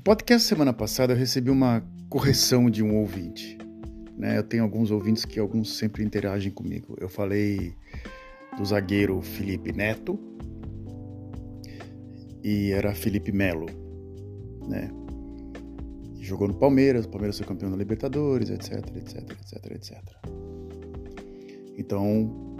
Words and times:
No 0.00 0.04
podcast 0.04 0.48
semana 0.48 0.72
passada 0.72 1.12
eu 1.12 1.16
recebi 1.18 1.50
uma 1.50 1.84
correção 2.08 2.70
de 2.70 2.82
um 2.82 2.96
ouvinte. 2.96 3.58
Né? 4.16 4.38
Eu 4.38 4.42
tenho 4.42 4.62
alguns 4.62 4.90
ouvintes 4.90 5.26
que 5.26 5.38
alguns 5.38 5.76
sempre 5.76 6.02
interagem 6.02 6.50
comigo. 6.50 6.96
Eu 6.98 7.06
falei 7.06 7.76
do 8.56 8.64
zagueiro 8.64 9.20
Felipe 9.20 9.72
Neto 9.72 10.18
e 12.42 12.70
era 12.70 12.94
Felipe 12.94 13.30
Melo, 13.30 13.66
né? 14.66 14.90
Jogou 16.18 16.48
no 16.48 16.54
Palmeiras, 16.54 17.04
o 17.04 17.10
Palmeiras 17.10 17.36
foi 17.36 17.46
campeão 17.46 17.70
da 17.70 17.76
Libertadores, 17.76 18.48
etc, 18.48 18.78
etc, 18.96 19.30
etc, 19.32 19.70
etc. 19.72 19.98
Então, 21.76 22.56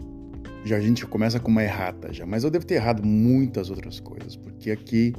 já 0.63 0.77
a 0.77 0.81
gente 0.81 1.07
começa 1.07 1.41
com 1.41 1.51
uma 1.51 1.65
errata 1.65 2.13
já, 2.13 2.27
mas 2.27 2.45
eu 2.45 2.51
devo 2.51 2.67
ter 2.67 2.75
errado 2.75 3.03
muitas 3.03 3.71
outras 3.71 3.99
coisas, 3.99 4.37
porque 4.37 4.71
aqui 4.71 5.15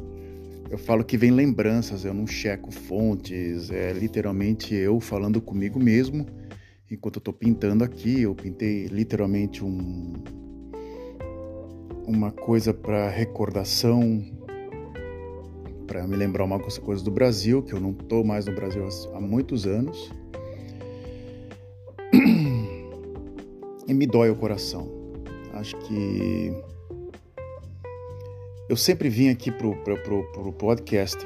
eu 0.71 0.77
falo 0.77 1.03
que 1.03 1.17
vem 1.17 1.31
lembranças, 1.31 2.05
eu 2.05 2.13
não 2.13 2.25
checo 2.25 2.71
fontes, 2.71 3.69
é 3.69 3.91
literalmente 3.91 4.73
eu 4.73 5.01
falando 5.01 5.41
comigo 5.41 5.77
mesmo. 5.77 6.25
Enquanto 6.89 7.17
eu 7.17 7.21
tô 7.21 7.33
pintando 7.33 7.83
aqui, 7.83 8.21
eu 8.21 8.33
pintei 8.33 8.87
literalmente 8.87 9.65
um 9.65 10.13
uma 12.07 12.31
coisa 12.31 12.73
para 12.73 13.09
recordação, 13.09 14.23
para 15.85 16.07
me 16.07 16.15
lembrar 16.15 16.45
uma 16.45 16.59
coisa 16.59 17.03
do 17.03 17.11
Brasil, 17.11 17.61
que 17.61 17.73
eu 17.73 17.79
não 17.79 17.93
tô 17.93 18.23
mais 18.23 18.45
no 18.45 18.55
Brasil 18.55 18.87
há 19.13 19.19
muitos 19.19 19.67
anos. 19.67 20.09
E 23.87 23.93
me 23.93 24.05
dói 24.05 24.29
o 24.29 24.35
coração. 24.35 24.87
Acho 25.53 25.75
que 25.79 26.53
eu 28.71 28.77
sempre 28.77 29.09
vim 29.09 29.27
aqui 29.27 29.51
pro, 29.51 29.75
pro 29.83 30.53
podcast 30.53 31.17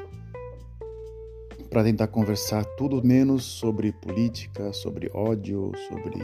para 1.70 1.84
tentar 1.84 2.08
conversar 2.08 2.64
tudo 2.76 3.00
menos 3.06 3.44
sobre 3.44 3.92
política, 3.92 4.72
sobre 4.72 5.08
ódio, 5.14 5.70
sobre 5.88 6.18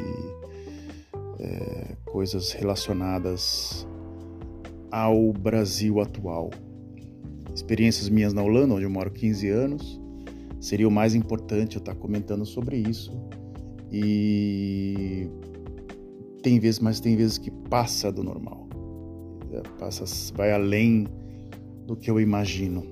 é, 1.39 1.95
coisas 2.07 2.51
relacionadas 2.51 3.87
ao 4.91 5.33
Brasil 5.33 6.01
atual. 6.01 6.51
Experiências 7.55 8.09
minhas 8.09 8.33
na 8.33 8.43
Holanda, 8.43 8.75
onde 8.75 8.85
eu 8.85 8.91
moro 8.91 9.09
15 9.09 9.49
anos, 9.49 10.01
seria 10.61 10.89
o 10.89 10.91
mais 10.91 11.15
importante 11.15 11.77
eu 11.77 11.81
estar 11.81 11.95
comentando 11.95 12.45
sobre 12.45 12.79
isso. 12.79 13.13
E 13.93 15.29
tem 16.43 16.59
vezes, 16.59 16.81
mas 16.81 16.99
tem 16.99 17.15
vezes 17.15 17.39
que 17.39 17.53
passa 17.53 18.11
do 18.11 18.25
normal. 18.25 18.62
Passa, 19.79 20.05
vai 20.35 20.53
além 20.53 21.07
do 21.87 21.97
que 21.97 22.11
eu 22.11 22.21
imagino. 22.21 22.87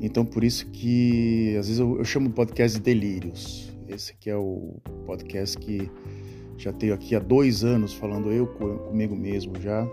Então 0.00 0.24
por 0.24 0.42
isso 0.42 0.66
que 0.70 1.56
às 1.58 1.68
vezes 1.68 1.78
eu, 1.78 1.98
eu 1.98 2.04
chamo 2.04 2.28
o 2.28 2.32
podcast 2.32 2.78
de 2.78 2.84
delírios. 2.84 3.72
Esse 3.88 4.12
aqui 4.12 4.30
é 4.30 4.36
o 4.36 4.74
podcast 5.06 5.56
que 5.58 5.88
já 6.56 6.72
tenho 6.72 6.94
aqui 6.94 7.14
há 7.14 7.18
dois 7.18 7.62
anos 7.62 7.92
falando 7.92 8.32
eu 8.32 8.46
comigo 8.46 9.14
mesmo 9.14 9.60
já. 9.60 9.86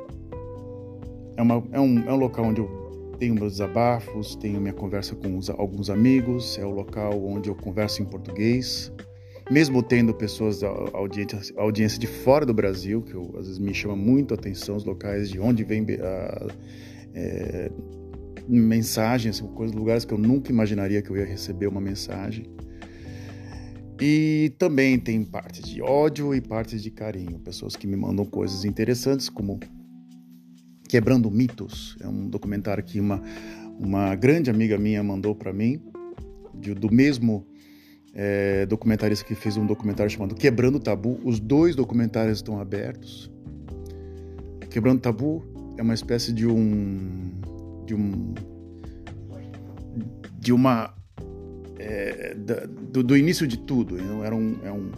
É, 1.37 1.41
uma, 1.41 1.63
é, 1.71 1.79
um, 1.79 1.99
é 2.07 2.13
um 2.13 2.17
local 2.17 2.45
onde 2.45 2.61
eu 2.61 3.13
tenho 3.17 3.35
meus 3.35 3.53
desabafos, 3.53 4.35
tenho 4.35 4.59
minha 4.59 4.73
conversa 4.73 5.15
com 5.15 5.37
os, 5.37 5.49
alguns 5.49 5.89
amigos, 5.89 6.57
é 6.57 6.65
o 6.65 6.71
local 6.71 7.21
onde 7.25 7.49
eu 7.49 7.55
converso 7.55 8.01
em 8.01 8.05
português 8.05 8.91
mesmo 9.49 9.81
tendo 9.81 10.13
pessoas 10.13 10.61
audiência, 10.63 11.39
audiência 11.57 11.99
de 11.99 12.07
fora 12.07 12.45
do 12.45 12.53
Brasil, 12.53 13.01
que 13.01 13.13
eu, 13.13 13.33
às 13.37 13.47
vezes 13.47 13.59
me 13.59 13.73
chama 13.73 13.95
muito 13.95 14.33
a 14.33 14.37
atenção 14.37 14.75
os 14.75 14.85
locais 14.85 15.29
de 15.29 15.39
onde 15.39 15.63
vem 15.63 15.85
a, 16.01 16.47
é, 17.13 17.71
mensagens, 18.47 19.41
coisas, 19.41 19.75
lugares 19.75 20.05
que 20.05 20.13
eu 20.13 20.17
nunca 20.17 20.51
imaginaria 20.51 21.01
que 21.01 21.09
eu 21.09 21.17
ia 21.17 21.25
receber 21.25 21.67
uma 21.67 21.81
mensagem. 21.81 22.45
E 24.01 24.53
também 24.57 24.97
tem 24.97 25.23
parte 25.25 25.61
de 25.61 25.81
ódio 25.81 26.33
e 26.33 26.39
parte 26.39 26.79
de 26.79 26.89
carinho, 26.89 27.39
pessoas 27.39 27.75
que 27.75 27.85
me 27.85 27.97
mandam 27.97 28.25
coisas 28.25 28.63
interessantes, 28.63 29.29
como 29.29 29.59
Quebrando 30.87 31.29
Mitos, 31.29 31.97
é 31.99 32.07
um 32.07 32.29
documentário 32.29 32.83
que 32.83 32.99
uma, 32.99 33.21
uma 33.77 34.15
grande 34.15 34.49
amiga 34.49 34.77
minha 34.77 35.03
mandou 35.03 35.35
para 35.35 35.51
mim, 35.51 35.81
de, 36.55 36.73
do 36.73 36.91
mesmo 36.91 37.45
é, 38.13 38.65
documentarista 38.65 39.25
que 39.25 39.35
fez 39.35 39.57
um 39.57 39.65
documentário 39.65 40.09
chamado 40.09 40.35
Quebrando 40.35 40.75
o 40.75 40.79
Tabu. 40.79 41.19
Os 41.23 41.39
dois 41.39 41.75
documentários 41.75 42.39
estão 42.39 42.59
abertos. 42.59 43.31
Quebrando 44.69 44.97
o 44.97 45.01
Tabu 45.01 45.43
é 45.77 45.81
uma 45.81 45.93
espécie 45.93 46.31
de 46.31 46.45
um 46.45 47.31
de 47.85 47.95
um 47.95 48.33
de 50.39 50.53
uma 50.53 50.93
é, 51.77 52.33
da, 52.35 52.65
do, 52.65 53.03
do, 53.03 53.17
início 53.17 53.47
de 53.47 53.57
tudo. 53.57 53.97
Era 54.23 54.35
um, 54.35 54.55
é, 54.63 54.71
um, 54.71 54.91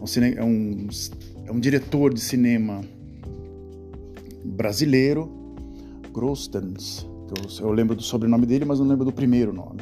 é, 0.00 0.02
um, 0.02 0.36
é, 0.36 0.44
um, 0.44 0.88
é 1.46 1.52
um 1.52 1.60
diretor 1.60 2.12
de 2.12 2.20
cinema 2.20 2.82
brasileiro, 4.44 5.30
Grostens. 6.12 7.06
Eu, 7.60 7.66
eu 7.66 7.72
lembro 7.72 7.96
do 7.96 8.02
sobrenome 8.02 8.46
dele, 8.46 8.64
mas 8.64 8.78
não 8.78 8.86
lembro 8.86 9.04
do 9.04 9.12
primeiro 9.12 9.52
nome, 9.52 9.80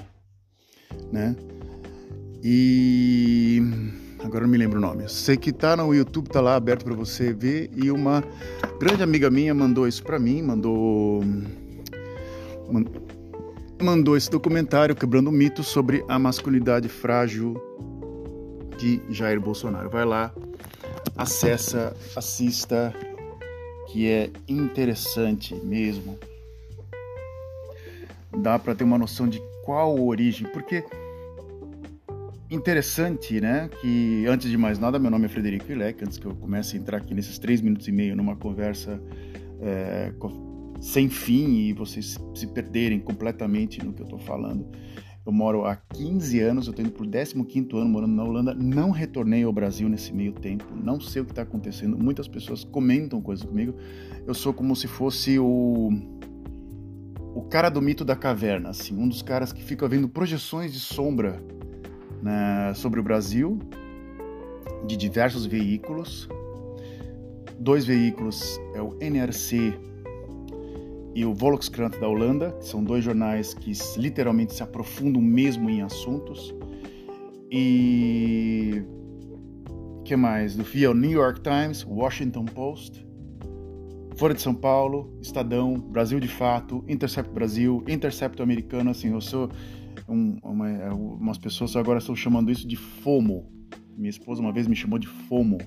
né? 1.10 1.34
E 2.42 3.62
agora 4.24 4.44
não 4.44 4.50
me 4.50 4.58
lembro 4.58 4.78
o 4.78 4.80
nome. 4.80 5.08
Sei 5.08 5.36
que 5.36 5.52
tá 5.52 5.76
no 5.76 5.94
YouTube, 5.94 6.28
tá 6.28 6.40
lá 6.40 6.56
aberto 6.56 6.84
para 6.84 6.94
você 6.94 7.32
ver. 7.32 7.70
E 7.76 7.90
uma 7.90 8.24
grande 8.80 9.02
amiga 9.02 9.30
minha 9.30 9.54
mandou 9.54 9.86
isso 9.86 10.02
para 10.02 10.18
mim, 10.18 10.42
mandou 10.42 11.22
mandou 13.80 14.16
esse 14.16 14.30
documentário 14.30 14.94
quebrando 14.94 15.28
o 15.28 15.32
mito 15.32 15.62
sobre 15.62 16.04
a 16.08 16.18
masculinidade 16.18 16.88
frágil 16.88 17.54
de 18.78 19.00
Jair 19.10 19.40
Bolsonaro. 19.40 19.90
Vai 19.90 20.04
lá, 20.04 20.32
acessa, 21.16 21.94
assista, 22.16 22.94
que 23.88 24.08
é 24.08 24.30
interessante 24.48 25.54
mesmo. 25.54 26.18
Dá 28.38 28.58
para 28.58 28.74
ter 28.74 28.84
uma 28.84 28.96
noção 28.96 29.28
de 29.28 29.42
qual 29.64 30.00
origem, 30.00 30.48
porque 30.48 30.84
interessante, 32.54 33.40
né? 33.40 33.68
Que 33.80 34.26
antes 34.26 34.50
de 34.50 34.56
mais 34.56 34.78
nada, 34.78 34.98
meu 34.98 35.10
nome 35.10 35.24
é 35.24 35.28
Frederico 35.28 35.70
Ilec. 35.72 36.04
Antes 36.04 36.18
que 36.18 36.26
eu 36.26 36.34
comece 36.34 36.76
a 36.76 36.80
entrar 36.80 36.98
aqui 36.98 37.14
nesses 37.14 37.38
três 37.38 37.60
minutos 37.60 37.88
e 37.88 37.92
meio 37.92 38.14
numa 38.14 38.36
conversa 38.36 39.00
é, 39.60 40.12
sem 40.80 41.08
fim 41.08 41.68
e 41.68 41.72
vocês 41.72 42.18
se 42.34 42.46
perderem 42.46 43.00
completamente 43.00 43.82
no 43.82 43.92
que 43.92 44.02
eu 44.02 44.04
estou 44.04 44.18
falando. 44.18 44.66
Eu 45.24 45.32
moro 45.32 45.64
há 45.64 45.76
15 45.76 46.40
anos, 46.40 46.66
eu 46.66 46.72
estou 46.72 46.84
indo 46.84 46.94
o 47.40 47.44
15 47.44 47.76
ano 47.76 47.88
morando 47.88 48.12
na 48.12 48.24
Holanda, 48.24 48.54
não 48.54 48.90
retornei 48.90 49.44
ao 49.44 49.52
Brasil 49.52 49.88
nesse 49.88 50.12
meio 50.12 50.32
tempo, 50.32 50.64
não 50.74 51.00
sei 51.00 51.22
o 51.22 51.24
que 51.24 51.30
está 51.30 51.42
acontecendo. 51.42 51.96
Muitas 51.96 52.26
pessoas 52.26 52.64
comentam 52.64 53.22
coisas 53.22 53.44
comigo. 53.44 53.74
Eu 54.26 54.34
sou 54.34 54.52
como 54.52 54.74
se 54.74 54.88
fosse 54.88 55.38
o 55.38 55.90
o 57.34 57.40
cara 57.40 57.70
do 57.70 57.80
mito 57.80 58.04
da 58.04 58.14
caverna, 58.14 58.68
assim, 58.68 58.94
um 58.94 59.08
dos 59.08 59.22
caras 59.22 59.54
que 59.54 59.62
fica 59.62 59.88
vendo 59.88 60.06
projeções 60.06 60.70
de 60.70 60.78
sombra 60.78 61.42
né, 62.22 62.72
sobre 62.74 63.00
o 63.00 63.02
Brasil, 63.02 63.58
de 64.86 64.96
diversos 64.96 65.44
veículos. 65.44 66.28
Dois 67.58 67.84
veículos 67.84 68.60
é 68.74 68.80
o 68.80 68.96
NRC 69.00 69.74
e 71.14 71.24
o 71.24 71.34
Volkskrant 71.34 71.98
da 71.98 72.08
Holanda, 72.08 72.52
que 72.52 72.66
são 72.66 72.82
dois 72.82 73.04
jornais 73.04 73.52
que 73.52 73.72
literalmente 73.96 74.54
se 74.54 74.62
aprofundam 74.62 75.20
mesmo 75.20 75.68
em 75.68 75.82
assuntos. 75.82 76.54
E 77.50 78.82
que 80.04 80.16
mais? 80.16 80.56
Do 80.56 80.64
FIA, 80.64 80.90
o 80.90 80.94
New 80.94 81.10
York 81.10 81.40
Times, 81.42 81.84
Washington 81.84 82.46
Post, 82.46 83.06
Folha 84.16 84.34
de 84.34 84.40
São 84.40 84.54
Paulo, 84.54 85.12
Estadão, 85.20 85.74
Brasil 85.74 86.18
de 86.18 86.28
Fato, 86.28 86.84
Intercept 86.88 87.32
Brasil, 87.32 87.84
Intercept 87.88 88.40
Americano, 88.42 88.90
assim, 88.90 89.12
eu 89.12 89.20
sou 89.20 89.50
um, 90.08 90.38
uma, 90.42 90.94
umas 90.94 91.38
pessoas 91.38 91.76
agora 91.76 91.98
estão 91.98 92.14
chamando 92.14 92.50
isso 92.50 92.66
de 92.66 92.76
FOMO. 92.76 93.50
Minha 93.96 94.10
esposa 94.10 94.40
uma 94.40 94.52
vez 94.52 94.66
me 94.66 94.74
chamou 94.74 94.98
de 94.98 95.06
FOMO. 95.06 95.58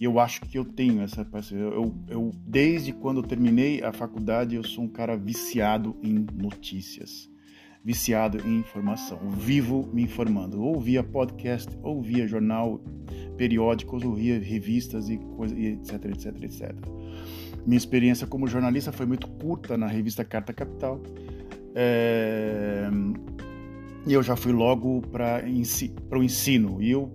E 0.00 0.04
eu 0.04 0.18
acho 0.18 0.40
que 0.42 0.58
eu 0.58 0.64
tenho 0.64 1.02
essa. 1.02 1.26
Eu, 1.52 1.94
eu, 2.08 2.30
desde 2.46 2.92
quando 2.92 3.18
eu 3.18 3.22
terminei 3.22 3.82
a 3.82 3.92
faculdade, 3.92 4.54
eu 4.54 4.64
sou 4.64 4.84
um 4.84 4.88
cara 4.88 5.16
viciado 5.16 5.96
em 6.02 6.26
notícias, 6.34 7.30
viciado 7.82 8.38
em 8.46 8.58
informação. 8.58 9.18
Vivo 9.30 9.88
me 9.92 10.02
informando, 10.02 10.60
ou 10.60 10.80
via 10.80 11.02
podcast, 11.02 11.68
ou 11.82 12.02
via 12.02 12.26
jornal, 12.26 12.80
periódicos, 13.36 14.02
ou 14.02 14.14
via 14.14 14.38
revistas 14.38 15.08
e 15.08 15.16
coisa, 15.16 15.56
e 15.56 15.68
etc, 15.68 16.04
etc, 16.06 16.42
etc. 16.42 16.74
Minha 17.64 17.78
experiência 17.78 18.26
como 18.26 18.46
jornalista 18.46 18.92
foi 18.92 19.06
muito 19.06 19.26
curta 19.26 19.78
na 19.78 19.86
revista 19.86 20.24
Carta 20.24 20.52
Capital. 20.52 21.00
É, 21.74 22.88
eu 24.06 24.22
já 24.22 24.36
fui 24.36 24.52
logo 24.52 25.02
para 25.10 25.42
o 26.12 26.22
ensino. 26.22 26.80
E 26.80 26.90
eu 26.90 27.10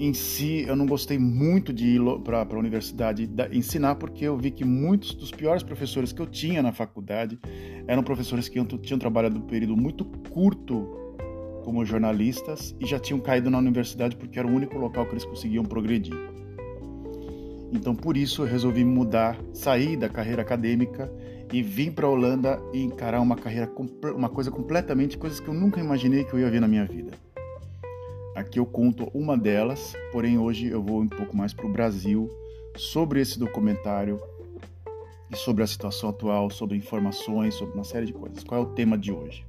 em 0.00 0.14
si, 0.14 0.64
eu 0.66 0.74
não 0.74 0.86
gostei 0.86 1.18
muito 1.18 1.74
de 1.74 1.96
ir 1.96 2.00
para 2.24 2.42
a 2.42 2.58
universidade 2.58 3.26
da, 3.26 3.54
ensinar, 3.54 3.96
porque 3.96 4.24
eu 4.24 4.34
vi 4.34 4.50
que 4.50 4.64
muitos 4.64 5.14
dos 5.14 5.30
piores 5.30 5.62
professores 5.62 6.10
que 6.10 6.22
eu 6.22 6.26
tinha 6.26 6.62
na 6.62 6.72
faculdade 6.72 7.38
eram 7.86 8.02
professores 8.02 8.48
que 8.48 8.58
tinham 8.78 8.98
trabalhado 8.98 9.36
um 9.36 9.42
período 9.42 9.76
muito 9.76 10.06
curto 10.30 10.88
como 11.64 11.84
jornalistas 11.84 12.74
e 12.80 12.86
já 12.86 12.98
tinham 12.98 13.20
caído 13.20 13.50
na 13.50 13.58
universidade 13.58 14.16
porque 14.16 14.38
era 14.38 14.48
o 14.48 14.50
único 14.50 14.78
local 14.78 15.04
que 15.04 15.12
eles 15.12 15.24
conseguiam 15.26 15.64
progredir. 15.64 16.16
Então, 17.70 17.94
por 17.94 18.16
isso, 18.16 18.42
eu 18.42 18.46
resolvi 18.46 18.82
mudar, 18.82 19.38
sair 19.52 19.98
da 19.98 20.08
carreira 20.08 20.40
acadêmica 20.40 21.12
e 21.52 21.62
vim 21.62 21.90
para 21.90 22.06
a 22.06 22.10
Holanda 22.10 22.60
e 22.72 22.82
encarar 22.82 23.20
uma 23.20 23.36
carreira, 23.36 23.70
uma 24.14 24.28
coisa 24.28 24.50
completamente, 24.50 25.18
coisas 25.18 25.40
que 25.40 25.48
eu 25.48 25.54
nunca 25.54 25.80
imaginei 25.80 26.24
que 26.24 26.32
eu 26.32 26.38
ia 26.38 26.50
ver 26.50 26.60
na 26.60 26.68
minha 26.68 26.84
vida. 26.84 27.12
Aqui 28.34 28.58
eu 28.58 28.66
conto 28.66 29.10
uma 29.12 29.36
delas, 29.36 29.94
porém 30.12 30.38
hoje 30.38 30.68
eu 30.68 30.82
vou 30.82 31.00
um 31.00 31.08
pouco 31.08 31.36
mais 31.36 31.52
para 31.52 31.66
o 31.66 31.72
Brasil 31.72 32.30
sobre 32.76 33.20
esse 33.20 33.38
documentário 33.38 34.20
e 35.30 35.36
sobre 35.36 35.62
a 35.62 35.66
situação 35.66 36.10
atual, 36.10 36.50
sobre 36.50 36.76
informações, 36.76 37.54
sobre 37.54 37.74
uma 37.74 37.84
série 37.84 38.06
de 38.06 38.12
coisas. 38.12 38.44
Qual 38.44 38.60
é 38.60 38.64
o 38.64 38.68
tema 38.68 38.96
de 38.96 39.12
hoje? 39.12 39.44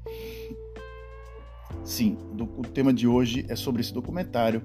Sim, 1.84 2.18
do, 2.34 2.44
o 2.44 2.64
tema 2.64 2.94
de 2.94 3.08
hoje 3.08 3.46
é 3.48 3.56
sobre 3.56 3.82
esse 3.82 3.94
documentário 3.94 4.62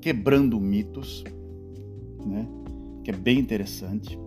Quebrando 0.00 0.58
Mitos, 0.60 1.24
né? 2.24 2.46
que 3.04 3.10
é 3.10 3.14
bem 3.14 3.38
interessante. 3.38 4.18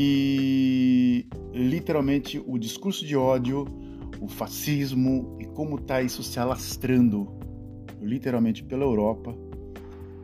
E 0.00 1.26
literalmente 1.52 2.40
o 2.46 2.56
discurso 2.56 3.04
de 3.04 3.16
ódio 3.16 3.64
o 4.20 4.28
fascismo 4.28 5.36
e 5.40 5.44
como 5.44 5.74
está 5.74 6.00
isso 6.00 6.22
se 6.22 6.38
alastrando 6.38 7.28
literalmente 8.00 8.62
pela 8.62 8.84
Europa 8.84 9.34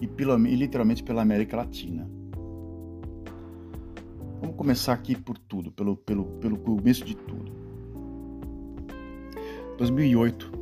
e, 0.00 0.06
pela, 0.06 0.38
e 0.48 0.54
literalmente 0.54 1.02
pela 1.02 1.22
América 1.22 1.56
Latina. 1.56 2.08
Vamos 4.40 4.56
começar 4.56 4.92
aqui 4.92 5.16
por 5.16 5.36
tudo, 5.38 5.72
pelo, 5.72 5.96
pelo, 5.96 6.24
pelo 6.38 6.56
começo 6.56 7.04
de 7.04 7.16
tudo. 7.16 7.52
2008, 9.78 10.52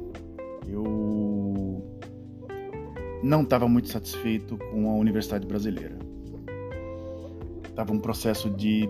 eu 0.68 1.82
não 3.22 3.42
estava 3.42 3.68
muito 3.68 3.88
satisfeito 3.88 4.56
com 4.56 4.90
a 4.90 4.94
Universidade 4.94 5.46
Brasileira. 5.46 5.98
Estava 7.72 7.92
um 7.92 7.98
processo 7.98 8.50
de. 8.50 8.88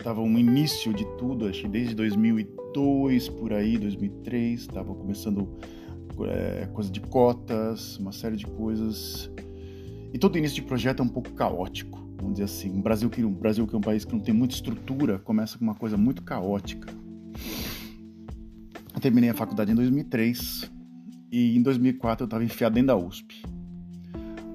Estava 0.00 0.20
um 0.20 0.38
início 0.38 0.92
de 0.92 1.04
tudo, 1.16 1.46
acho 1.46 1.62
que 1.62 1.68
desde 1.68 1.94
2000 1.94 2.60
2002, 2.72 3.28
por 3.28 3.52
aí, 3.52 3.78
2003, 3.78 4.60
estava 4.60 4.94
começando 4.94 5.48
é, 6.28 6.66
coisa 6.72 6.90
de 6.90 7.00
cotas, 7.00 7.98
uma 7.98 8.12
série 8.12 8.36
de 8.36 8.46
coisas. 8.46 9.30
E 10.12 10.18
todo 10.18 10.38
início 10.38 10.56
de 10.56 10.62
projeto 10.62 11.00
é 11.00 11.02
um 11.02 11.08
pouco 11.08 11.32
caótico, 11.32 11.98
vamos 12.16 12.34
dizer 12.34 12.44
assim. 12.44 12.78
O 12.78 12.82
Brasil, 12.82 13.10
que, 13.10 13.24
o 13.24 13.30
Brasil, 13.30 13.66
que 13.66 13.74
é 13.74 13.78
um 13.78 13.82
país 13.82 14.04
que 14.04 14.12
não 14.12 14.20
tem 14.20 14.34
muita 14.34 14.54
estrutura, 14.54 15.18
começa 15.18 15.58
com 15.58 15.64
uma 15.64 15.74
coisa 15.74 15.96
muito 15.96 16.22
caótica. 16.22 16.92
Eu 18.94 19.00
terminei 19.00 19.30
a 19.30 19.34
faculdade 19.34 19.70
em 19.72 19.74
2003 19.74 20.70
e 21.30 21.56
em 21.56 21.62
2004 21.62 22.24
eu 22.24 22.26
estava 22.26 22.44
enfiado 22.44 22.74
dentro 22.74 22.88
da 22.88 22.96
USP. 22.96 23.42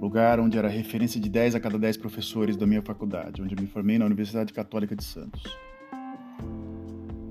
Lugar 0.05 0.39
onde 0.39 0.55
era 0.55 0.67
referência 0.67 1.19
de 1.19 1.27
10 1.27 1.55
a 1.55 1.59
cada 1.59 1.79
10 1.79 1.97
professores 1.97 2.55
da 2.55 2.67
minha 2.67 2.81
faculdade, 2.83 3.41
onde 3.41 3.55
eu 3.55 3.59
me 3.59 3.67
formei 3.67 3.97
na 3.97 4.05
Universidade 4.05 4.53
Católica 4.53 4.95
de 4.95 5.03
Santos. 5.03 5.41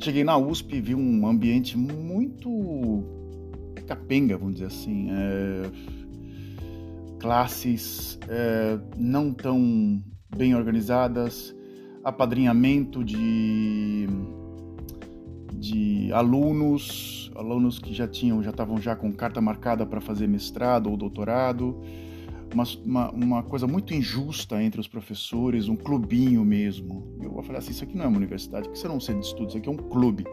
Cheguei 0.00 0.24
na 0.24 0.36
USP 0.36 0.74
e 0.74 0.80
vi 0.80 0.92
um 0.92 1.24
ambiente 1.24 1.78
muito 1.78 3.04
capenga, 3.86 4.36
vamos 4.36 4.54
dizer 4.54 4.66
assim. 4.66 5.06
É, 5.08 5.70
classes 7.20 8.18
é, 8.28 8.76
não 8.96 9.32
tão 9.32 10.02
bem 10.36 10.56
organizadas, 10.56 11.54
apadrinhamento 12.02 13.04
de, 13.04 14.08
de 15.52 16.12
alunos, 16.12 17.30
alunos 17.36 17.78
que 17.78 17.94
já 17.94 18.08
tinham, 18.08 18.42
já 18.42 18.50
estavam 18.50 18.80
já 18.80 18.96
com 18.96 19.12
carta 19.12 19.40
marcada 19.40 19.86
para 19.86 20.00
fazer 20.00 20.26
mestrado 20.26 20.90
ou 20.90 20.96
doutorado 20.96 21.80
uma, 22.54 23.10
uma, 23.10 23.42
coisa 23.42 23.66
muito 23.66 23.92
injusta 23.92 24.62
entre 24.62 24.80
os 24.80 24.88
professores, 24.88 25.68
um 25.68 25.76
clubinho 25.76 26.44
mesmo. 26.44 27.18
Eu 27.22 27.42
falar 27.42 27.58
assim, 27.58 27.72
isso 27.72 27.84
aqui 27.84 27.96
não 27.96 28.04
é 28.04 28.08
uma 28.08 28.16
universidade, 28.16 28.68
porque 28.68 28.78
você 28.78 28.88
não 28.88 29.00
sei 29.00 29.14
de 29.16 29.26
estudo, 29.26 29.48
isso 29.48 29.58
aqui 29.58 29.68
é 29.68 29.72
um 29.72 29.76
clube. 29.76 30.24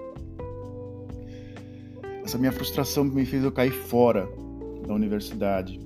Essa 2.24 2.38
minha 2.38 2.52
frustração 2.52 3.04
me 3.04 3.26
fez 3.26 3.44
eu 3.44 3.52
cair 3.52 3.72
fora 3.72 4.30
da 4.88 4.94
universidade, 4.94 5.80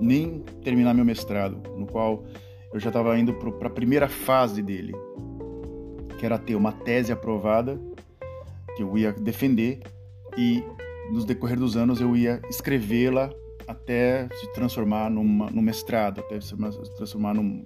nem 0.00 0.40
terminar 0.62 0.94
meu 0.94 1.04
mestrado, 1.04 1.60
no 1.76 1.86
qual 1.86 2.24
eu 2.72 2.78
já 2.78 2.88
estava 2.88 3.18
indo 3.18 3.34
para 3.34 3.66
a 3.66 3.70
primeira 3.70 4.08
fase 4.08 4.62
dele, 4.62 4.94
que 6.18 6.24
era 6.24 6.38
ter 6.38 6.54
uma 6.54 6.72
tese 6.72 7.12
aprovada, 7.12 7.80
que 8.76 8.82
eu 8.82 8.96
ia 8.96 9.12
defender, 9.12 9.80
e 10.38 10.62
nos 11.12 11.24
decorrer 11.24 11.58
dos 11.58 11.76
anos 11.76 12.00
eu 12.00 12.16
ia 12.16 12.40
escrevê-la 12.48 13.30
até 13.70 14.28
se 14.34 14.52
transformar 14.52 15.10
numa, 15.10 15.50
num 15.50 15.62
mestrado, 15.62 16.20
até 16.20 16.40
se 16.40 16.54
transformar 16.96 17.34
num, 17.34 17.64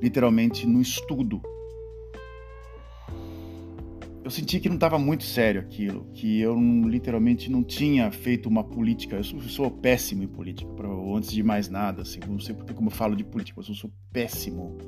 literalmente 0.00 0.66
no 0.66 0.80
estudo. 0.80 1.40
Eu 4.24 4.30
senti 4.30 4.58
que 4.58 4.68
não 4.68 4.76
estava 4.76 4.98
muito 4.98 5.22
sério 5.22 5.60
aquilo, 5.60 6.06
que 6.14 6.40
eu 6.40 6.58
literalmente 6.58 7.50
não 7.50 7.62
tinha 7.62 8.10
feito 8.10 8.48
uma 8.48 8.64
política. 8.64 9.16
Eu 9.16 9.24
sou, 9.24 9.40
sou 9.42 9.70
péssimo 9.70 10.22
em 10.22 10.26
política, 10.26 10.70
antes 11.14 11.30
de 11.30 11.42
mais 11.42 11.68
nada. 11.68 12.00
Assim, 12.00 12.20
não 12.26 12.40
sei 12.40 12.54
porque 12.54 12.72
como 12.72 12.88
eu 12.88 12.94
falo 12.94 13.14
de 13.14 13.22
política, 13.22 13.60
mas 13.60 13.68
eu 13.68 13.74
sou 13.74 13.92
péssimo 14.10 14.78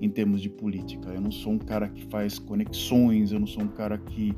em 0.00 0.10
termos 0.10 0.42
de 0.42 0.50
política. 0.50 1.10
Eu 1.10 1.20
não 1.20 1.30
sou 1.30 1.52
um 1.52 1.58
cara 1.58 1.88
que 1.88 2.04
faz 2.06 2.40
conexões, 2.40 3.30
eu 3.30 3.38
não 3.38 3.46
sou 3.46 3.62
um 3.62 3.68
cara 3.68 3.96
que 3.96 4.34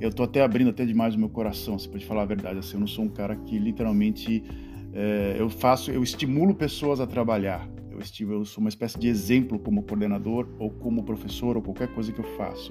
eu 0.00 0.12
tô 0.12 0.22
até 0.22 0.42
abrindo 0.42 0.70
até 0.70 0.84
demais 0.84 1.14
o 1.14 1.18
meu 1.18 1.28
coração, 1.28 1.78
se 1.78 1.88
pode 1.88 2.04
falar 2.04 2.22
a 2.22 2.26
verdade. 2.26 2.58
Assim, 2.58 2.74
eu 2.74 2.80
não 2.80 2.86
sou 2.86 3.04
um 3.04 3.08
cara 3.08 3.36
que 3.36 3.58
literalmente 3.58 4.44
é, 4.92 5.36
eu 5.38 5.48
faço, 5.48 5.90
eu 5.90 6.02
estimulo 6.02 6.54
pessoas 6.54 7.00
a 7.00 7.06
trabalhar. 7.06 7.68
Eu, 7.90 8.00
estivo, 8.00 8.34
eu 8.34 8.44
sou 8.44 8.60
uma 8.60 8.68
espécie 8.68 8.98
de 8.98 9.08
exemplo 9.08 9.58
como 9.58 9.82
coordenador 9.82 10.46
ou 10.58 10.70
como 10.70 11.02
professor 11.02 11.56
ou 11.56 11.62
qualquer 11.62 11.88
coisa 11.88 12.12
que 12.12 12.18
eu 12.18 12.36
faço. 12.36 12.70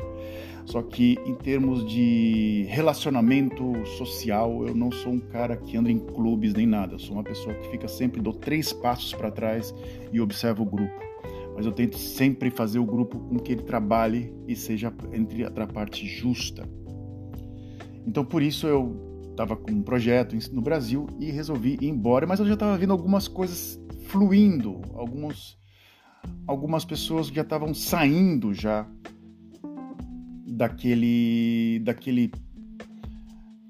Só 0.65 0.83
que 0.83 1.17
em 1.25 1.33
termos 1.33 1.83
de 1.87 2.65
relacionamento 2.69 3.73
social, 3.97 4.67
eu 4.67 4.75
não 4.75 4.91
sou 4.91 5.13
um 5.13 5.19
cara 5.19 5.57
que 5.57 5.75
anda 5.77 5.91
em 5.91 5.97
clubes 5.97 6.53
nem 6.53 6.67
nada. 6.67 6.93
Eu 6.93 6.99
sou 6.99 7.13
uma 7.13 7.23
pessoa 7.23 7.55
que 7.55 7.69
fica 7.69 7.87
sempre 7.87 8.21
dou 8.21 8.33
três 8.33 8.71
passos 8.71 9.15
para 9.15 9.31
trás 9.31 9.73
e 10.13 10.21
observa 10.21 10.61
o 10.61 10.65
grupo 10.65 11.05
mas 11.55 11.65
eu 11.65 11.71
tento 11.71 11.97
sempre 11.97 12.49
fazer 12.49 12.79
o 12.79 12.85
grupo 12.85 13.17
com 13.17 13.39
que 13.39 13.53
ele 13.53 13.63
trabalhe 13.63 14.33
e 14.45 14.57
seja 14.57 14.93
entre 15.13 15.45
a 15.45 15.67
parte 15.67 16.05
justa. 16.05 16.67
Então 18.05 18.23
por 18.23 18.41
isso 18.41 18.67
eu 18.67 19.15
estava 19.31 19.55
com 19.55 19.71
um 19.71 19.81
projeto 19.81 20.35
no 20.53 20.61
Brasil 20.61 21.07
e 21.19 21.29
resolvi 21.31 21.77
ir 21.81 21.87
embora, 21.87 22.25
mas 22.25 22.39
eu 22.39 22.45
já 22.45 22.53
estava 22.53 22.77
vendo 22.77 22.93
algumas 22.93 23.27
coisas 23.27 23.79
fluindo, 24.07 24.81
alguns, 24.93 25.57
algumas 26.47 26.85
pessoas 26.85 27.27
já 27.27 27.41
estavam 27.41 27.73
saindo 27.73 28.53
já 28.53 28.87
daquele 30.47 31.81
daquele 31.83 32.31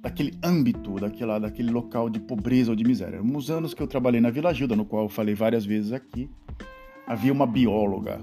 daquele 0.06 0.38
âmbito, 0.44 1.00
daquela, 1.00 1.40
daquele 1.40 1.72
local 1.72 2.12
de 2.12 2.20
pobreza 2.20 2.70
ou 2.70 2.76
de 2.76 2.84
miséria. 2.84 3.20
Uns 3.24 3.50
anos 3.50 3.74
que 3.74 3.82
eu 3.82 3.88
trabalhei 3.88 4.22
na 4.22 4.30
Vila 4.30 4.54
Gilda, 4.54 4.76
no 4.76 4.86
qual 4.86 5.06
eu 5.06 5.10
falei 5.10 5.34
várias 5.34 5.66
vezes 5.66 5.92
aqui, 5.92 6.30
havia 7.08 7.34
uma 7.34 7.48
bióloga 7.48 8.22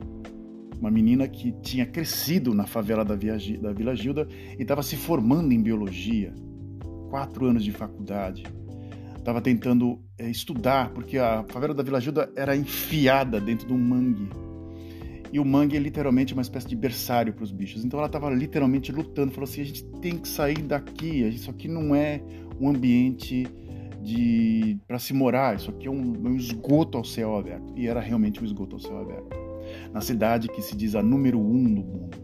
uma 0.82 0.90
menina 0.90 1.28
que 1.28 1.52
tinha 1.62 1.86
crescido 1.86 2.52
na 2.52 2.66
favela 2.66 3.04
da, 3.04 3.14
da 3.14 3.72
Vila 3.72 3.94
Gilda 3.94 4.26
e 4.58 4.62
estava 4.62 4.82
se 4.82 4.96
formando 4.96 5.52
em 5.52 5.62
biologia, 5.62 6.34
quatro 7.08 7.46
anos 7.46 7.62
de 7.62 7.70
faculdade. 7.70 8.42
Estava 9.16 9.40
tentando 9.40 10.02
é, 10.18 10.28
estudar, 10.28 10.90
porque 10.90 11.18
a 11.18 11.44
favela 11.44 11.72
da 11.72 11.84
Vila 11.84 12.00
Gilda 12.00 12.28
era 12.34 12.56
enfiada 12.56 13.40
dentro 13.40 13.68
de 13.68 13.72
um 13.72 13.78
mangue. 13.78 14.28
E 15.32 15.38
o 15.38 15.44
mangue 15.44 15.76
é 15.76 15.78
literalmente 15.78 16.32
uma 16.32 16.42
espécie 16.42 16.66
de 16.66 16.74
berçário 16.74 17.32
para 17.32 17.44
os 17.44 17.52
bichos. 17.52 17.84
Então 17.84 18.00
ela 18.00 18.08
estava 18.08 18.28
literalmente 18.28 18.90
lutando, 18.90 19.30
falou 19.30 19.48
assim: 19.48 19.60
a 19.60 19.64
gente 19.64 19.84
tem 20.00 20.18
que 20.18 20.26
sair 20.26 20.62
daqui, 20.62 21.22
isso 21.28 21.48
aqui 21.48 21.68
não 21.68 21.94
é 21.94 22.20
um 22.60 22.68
ambiente 22.68 23.46
para 24.88 24.98
se 24.98 25.14
morar, 25.14 25.54
isso 25.54 25.70
aqui 25.70 25.86
é 25.86 25.90
um, 25.90 26.26
um 26.26 26.34
esgoto 26.34 26.98
ao 26.98 27.04
céu 27.04 27.36
aberto. 27.36 27.72
E 27.76 27.86
era 27.86 28.00
realmente 28.00 28.42
um 28.42 28.44
esgoto 28.44 28.74
ao 28.74 28.80
céu 28.80 28.98
aberto 28.98 29.51
na 29.92 30.00
cidade 30.00 30.48
que 30.48 30.62
se 30.62 30.76
diz 30.76 30.94
a 30.94 31.02
número 31.02 31.38
um 31.38 31.62
do 31.62 31.82
mundo, 31.82 32.18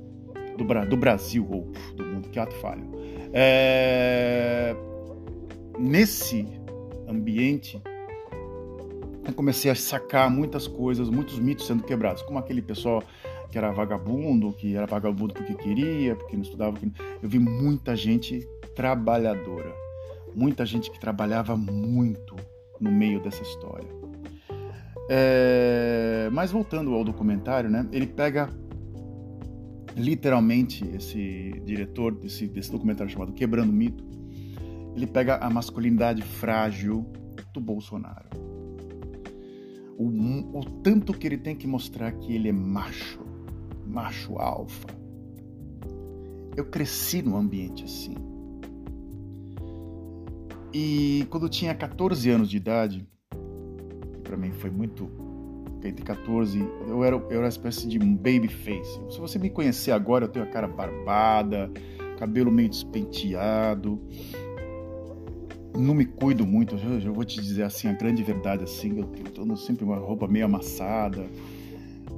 do, 0.56 0.64
Bra 0.64 0.84
do 0.84 0.96
Brasil 0.96 1.46
ou 1.50 1.70
do 1.94 2.04
mundo, 2.04 2.28
que 2.28 2.38
ato 2.38 2.54
falho. 2.56 2.84
É... 3.32 4.74
Nesse 5.78 6.46
ambiente, 7.06 7.80
eu 9.26 9.32
comecei 9.34 9.70
a 9.70 9.74
sacar 9.74 10.30
muitas 10.30 10.66
coisas, 10.66 11.08
muitos 11.08 11.38
mitos 11.38 11.66
sendo 11.66 11.82
quebrados, 11.82 12.22
como 12.22 12.38
aquele 12.38 12.62
pessoal 12.62 13.02
que 13.50 13.56
era 13.56 13.70
vagabundo, 13.70 14.52
que 14.52 14.74
era 14.74 14.86
vagabundo 14.86 15.34
porque 15.34 15.54
queria, 15.54 16.16
porque 16.16 16.36
não 16.36 16.42
estudava. 16.42 16.78
Eu 17.22 17.28
vi 17.28 17.38
muita 17.38 17.94
gente 17.94 18.46
trabalhadora, 18.74 19.72
muita 20.34 20.64
gente 20.66 20.90
que 20.90 20.98
trabalhava 20.98 21.56
muito, 21.56 22.36
no 22.80 22.90
meio 22.90 23.20
dessa 23.20 23.42
história. 23.42 23.97
É, 25.08 26.28
mas 26.32 26.50
voltando 26.50 26.92
ao 26.94 27.02
documentário, 27.02 27.70
né, 27.70 27.88
ele 27.90 28.06
pega 28.06 28.50
literalmente 29.96 30.86
esse 30.94 31.60
diretor 31.64 32.14
desse, 32.14 32.46
desse 32.46 32.70
documentário 32.70 33.10
chamado 33.10 33.32
Quebrando 33.32 33.72
Mito, 33.72 34.04
ele 34.94 35.06
pega 35.06 35.36
a 35.36 35.48
masculinidade 35.48 36.22
frágil 36.22 37.06
do 37.52 37.60
Bolsonaro. 37.60 38.28
O, 39.96 40.06
o 40.58 40.64
tanto 40.82 41.12
que 41.12 41.26
ele 41.26 41.38
tem 41.38 41.56
que 41.56 41.66
mostrar 41.66 42.12
que 42.12 42.32
ele 42.32 42.48
é 42.48 42.52
macho, 42.52 43.20
macho 43.86 44.38
alfa. 44.38 44.88
Eu 46.56 46.66
cresci 46.66 47.22
num 47.22 47.36
ambiente 47.36 47.84
assim. 47.84 48.14
E 50.72 51.26
quando 51.30 51.46
eu 51.46 51.48
tinha 51.48 51.74
14 51.74 52.30
anos 52.30 52.50
de 52.50 52.56
idade, 52.56 53.08
para 54.28 54.36
mim 54.36 54.50
foi 54.52 54.70
muito 54.70 55.10
entre 55.82 56.04
14, 56.04 56.58
eu 56.86 57.02
era, 57.02 57.16
eu 57.16 57.30
era 57.30 57.40
uma 57.40 57.48
espécie 57.48 57.88
de 57.88 57.98
baby 57.98 58.48
face. 58.48 59.00
Se 59.08 59.18
você 59.18 59.38
me 59.38 59.48
conhecer 59.48 59.90
agora, 59.92 60.26
eu 60.26 60.28
tenho 60.28 60.44
a 60.44 60.48
cara 60.48 60.68
barbada, 60.68 61.70
cabelo 62.18 62.52
meio 62.52 62.68
despenteado. 62.68 63.98
Não 65.74 65.94
me 65.94 66.04
cuido 66.04 66.46
muito, 66.46 66.76
eu, 66.76 67.00
eu 67.00 67.14
vou 67.14 67.24
te 67.24 67.40
dizer 67.40 67.62
assim, 67.62 67.88
a 67.88 67.92
grande 67.92 68.22
verdade 68.22 68.64
assim, 68.64 68.98
eu 68.98 69.04
tenho 69.04 69.56
sempre 69.56 69.84
uma 69.84 69.96
roupa 69.96 70.28
meio 70.28 70.44
amassada. 70.44 71.26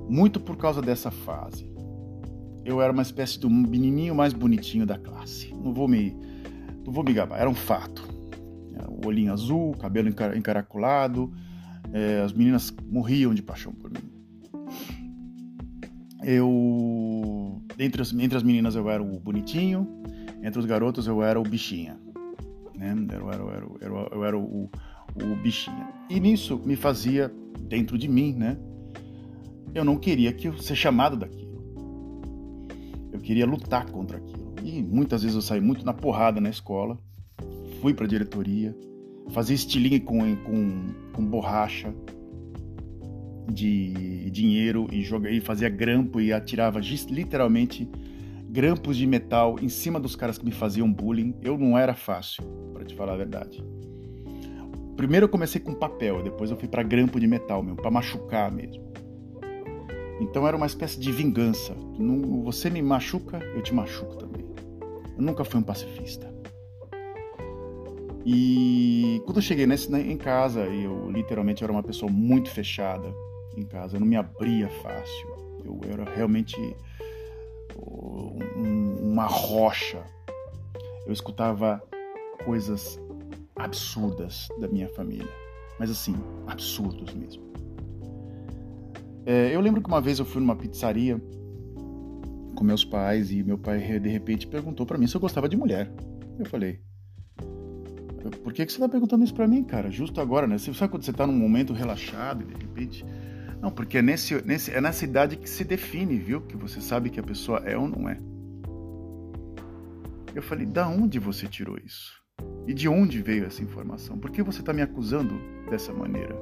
Muito 0.09 0.41
por 0.41 0.57
causa 0.57 0.83
dessa 0.83 1.11
fase. 1.11 1.71
Eu 2.65 2.81
era 2.81 2.93
uma 2.93 3.03
espécie 3.03 3.39
um 3.47 3.51
menininho 3.51 4.15
mais 4.17 4.33
bonitinho 4.33 4.85
da 4.85 4.99
classe. 4.99 5.55
Não 5.55 5.73
vou 5.73 5.87
me 5.87 6.17
não 6.85 6.93
vou 6.93 7.05
me 7.05 7.13
gabar, 7.13 7.39
era 7.39 7.49
um 7.49 7.55
fato. 7.55 8.09
O 8.89 9.07
olhinho 9.07 9.33
azul, 9.33 9.77
cabelo 9.77 10.09
encaracolado, 10.09 11.31
é, 11.93 12.21
as 12.21 12.33
meninas 12.33 12.73
morriam 12.89 13.35
de 13.35 13.43
paixão 13.43 13.73
por 13.73 13.91
mim. 13.91 13.99
Eu. 16.23 17.63
Entre 17.79 18.03
as, 18.03 18.13
entre 18.13 18.37
as 18.37 18.43
meninas 18.43 18.75
eu 18.75 18.89
era 18.91 19.03
o 19.03 19.19
bonitinho, 19.19 19.89
entre 20.43 20.59
os 20.59 20.67
garotos 20.67 21.07
eu 21.07 21.23
era 21.23 21.41
o 21.41 21.43
bichinha. 21.43 21.99
Né? 22.77 22.95
Eu 23.13 23.31
era, 23.31 23.43
eu 23.43 23.51
era, 23.51 23.67
eu 23.67 23.81
era, 23.81 24.15
eu 24.15 24.25
era 24.25 24.39
o, 24.39 24.71
o 25.15 25.37
bichinha. 25.43 25.89
E 26.09 26.21
nisso 26.21 26.61
me 26.65 26.77
fazia, 26.77 27.33
dentro 27.69 27.97
de 27.97 28.09
mim, 28.09 28.35
né? 28.35 28.57
Eu 29.75 29.85
não 29.85 29.97
queria 29.97 30.33
que 30.33 30.49
eu 30.49 30.59
ser 30.59 30.75
chamado 30.75 31.17
daquilo. 31.17 31.51
Eu 33.13 33.21
queria 33.21 33.47
lutar 33.47 33.87
contra 33.87 34.19
aquilo. 34.19 34.55
E 34.63 34.83
muitas 34.83 35.23
vezes 35.23 35.37
eu 35.37 35.43
saí 35.43 35.61
muito 35.61 35.85
na 35.85 35.93
porrada 35.93 36.41
na 36.41 36.51
escola. 36.51 36.99
Fui 37.81 37.95
para 37.95 38.05
a 38.05 38.09
diretoria, 38.09 38.77
fazia 39.31 39.55
estilingue 39.55 40.01
com, 40.01 40.37
com, 40.37 40.95
com 41.13 41.25
borracha 41.25 41.95
de 43.53 44.31
dinheiro 44.31 44.87
e, 44.93 45.03
joga, 45.03 45.31
e 45.31 45.41
fazia 45.41 45.69
grampo 45.69 46.21
e 46.21 46.33
atirava 46.33 46.81
literalmente 46.81 47.89
grampos 48.49 48.97
de 48.97 49.07
metal 49.07 49.57
em 49.61 49.69
cima 49.69 50.01
dos 50.01 50.17
caras 50.17 50.39
que 50.39 50.45
me 50.45 50.53
faziam 50.53 50.93
bullying. 50.93 51.35
Eu 51.43 51.59
não 51.59 51.79
era 51.79 51.95
fácil, 51.95 52.43
para 52.73 52.85
te 52.85 52.95
falar 52.95 53.15
a 53.15 53.17
verdade. 53.17 53.63
Primeiro 54.97 55.25
eu 55.25 55.29
comecei 55.29 55.61
com 55.61 55.73
papel, 55.73 56.23
depois 56.23 56.51
eu 56.51 56.57
fui 56.57 56.69
para 56.69 56.83
grampo 56.83 57.19
de 57.19 57.27
metal 57.27 57.63
mesmo, 57.63 57.77
para 57.77 57.91
machucar 57.91 58.51
mesmo. 58.53 58.91
Então 60.21 60.47
era 60.47 60.57
uma 60.57 60.67
espécie 60.67 61.01
de 61.01 61.11
vingança. 61.11 61.75
Você 62.45 62.69
me 62.69 62.83
machuca, 62.83 63.39
eu 63.55 63.63
te 63.63 63.73
machuco 63.73 64.17
também. 64.17 64.45
Eu 65.17 65.23
nunca 65.23 65.45
fui 65.45 65.59
um 65.59 65.63
pacifista. 65.63 66.31
E 68.25 69.23
quando 69.25 69.39
eu 69.39 69.43
cheguei 69.43 69.67
nesse, 69.67 69.91
né, 69.91 70.01
em 70.01 70.17
casa, 70.17 70.61
eu 70.67 71.11
literalmente 71.11 71.65
era 71.65 71.73
uma 71.73 71.83
pessoa 71.83 72.11
muito 72.11 72.51
fechada 72.51 73.13
em 73.57 73.65
casa, 73.65 73.97
eu 73.97 74.01
não 74.01 74.07
me 74.07 74.17
abria 74.17 74.69
fácil. 74.69 75.29
Eu 75.65 75.81
era 75.91 76.05
realmente 76.15 76.57
um, 78.57 79.13
uma 79.13 79.27
rocha. 79.27 80.03
Eu 81.07 81.13
escutava 81.13 81.83
coisas 82.45 83.01
absurdas 83.57 84.49
da 84.59 84.69
minha 84.69 84.89
família, 84.89 85.29
mas 85.79 85.91
assim, 85.91 86.15
absurdos 86.47 87.13
mesmo. 87.15 87.51
É, 89.27 89.55
eu 89.55 89.61
lembro 89.61 89.83
que 89.83 89.89
uma 89.89 90.01
vez 90.01 90.19
eu 90.19 90.25
fui 90.25 90.41
numa 90.41 90.57
pizzaria 90.57 91.21
com 92.55 92.65
meus 92.65 92.85
pais 92.85 93.31
e 93.31 93.43
meu 93.43 93.59
pai 93.59 93.79
de 93.99 94.09
repente 94.09 94.47
perguntou 94.47 94.87
para 94.87 94.99
mim 94.99 95.07
se 95.07 95.15
eu 95.15 95.21
gostava 95.21 95.49
de 95.49 95.57
mulher. 95.57 95.93
Eu 96.39 96.47
falei, 96.47 96.81
por 98.31 98.53
que, 98.53 98.65
que 98.65 98.73
você 98.73 98.79
tá 98.79 98.89
perguntando 98.89 99.25
isso 99.25 99.35
para 99.35 99.47
mim, 99.47 99.63
cara? 99.63 99.91
Justo 99.91 100.21
agora, 100.21 100.47
né? 100.47 100.59
Você 100.59 100.73
sabe 100.75 100.91
quando 100.91 101.03
você 101.03 101.13
tá 101.13 101.27
num 101.27 101.37
momento 101.37 101.73
relaxado 101.73 102.43
e 102.43 102.47
de 102.47 102.55
repente. 102.55 103.05
Não, 103.61 103.71
porque 103.71 103.99
é, 103.99 104.03
nesse, 104.03 104.41
nesse, 104.47 104.71
é 104.71 104.81
nessa 104.81 105.05
idade 105.05 105.37
que 105.37 105.49
se 105.49 105.65
define, 105.65 106.19
viu? 106.19 106.41
Que 106.41 106.57
você 106.57 106.81
sabe 106.81 107.11
que 107.11 107.21
a 107.21 107.23
pessoa 107.23 107.59
é 107.59 107.77
ou 107.77 107.89
não 107.89 108.09
é. 108.09 108.19
Eu 110.35 110.43
falei, 110.43 110.65
da 110.65 110.89
onde 110.89 111.19
você 111.19 111.47
tirou 111.47 111.77
isso? 111.85 112.21
E 112.67 112.73
de 112.73 112.89
onde 112.89 113.21
veio 113.21 113.45
essa 113.45 113.63
informação? 113.63 114.19
Por 114.19 114.31
que 114.31 114.43
você 114.43 114.61
está 114.61 114.73
me 114.73 114.81
acusando 114.81 115.35
dessa 115.69 115.93
maneira? 115.93 116.35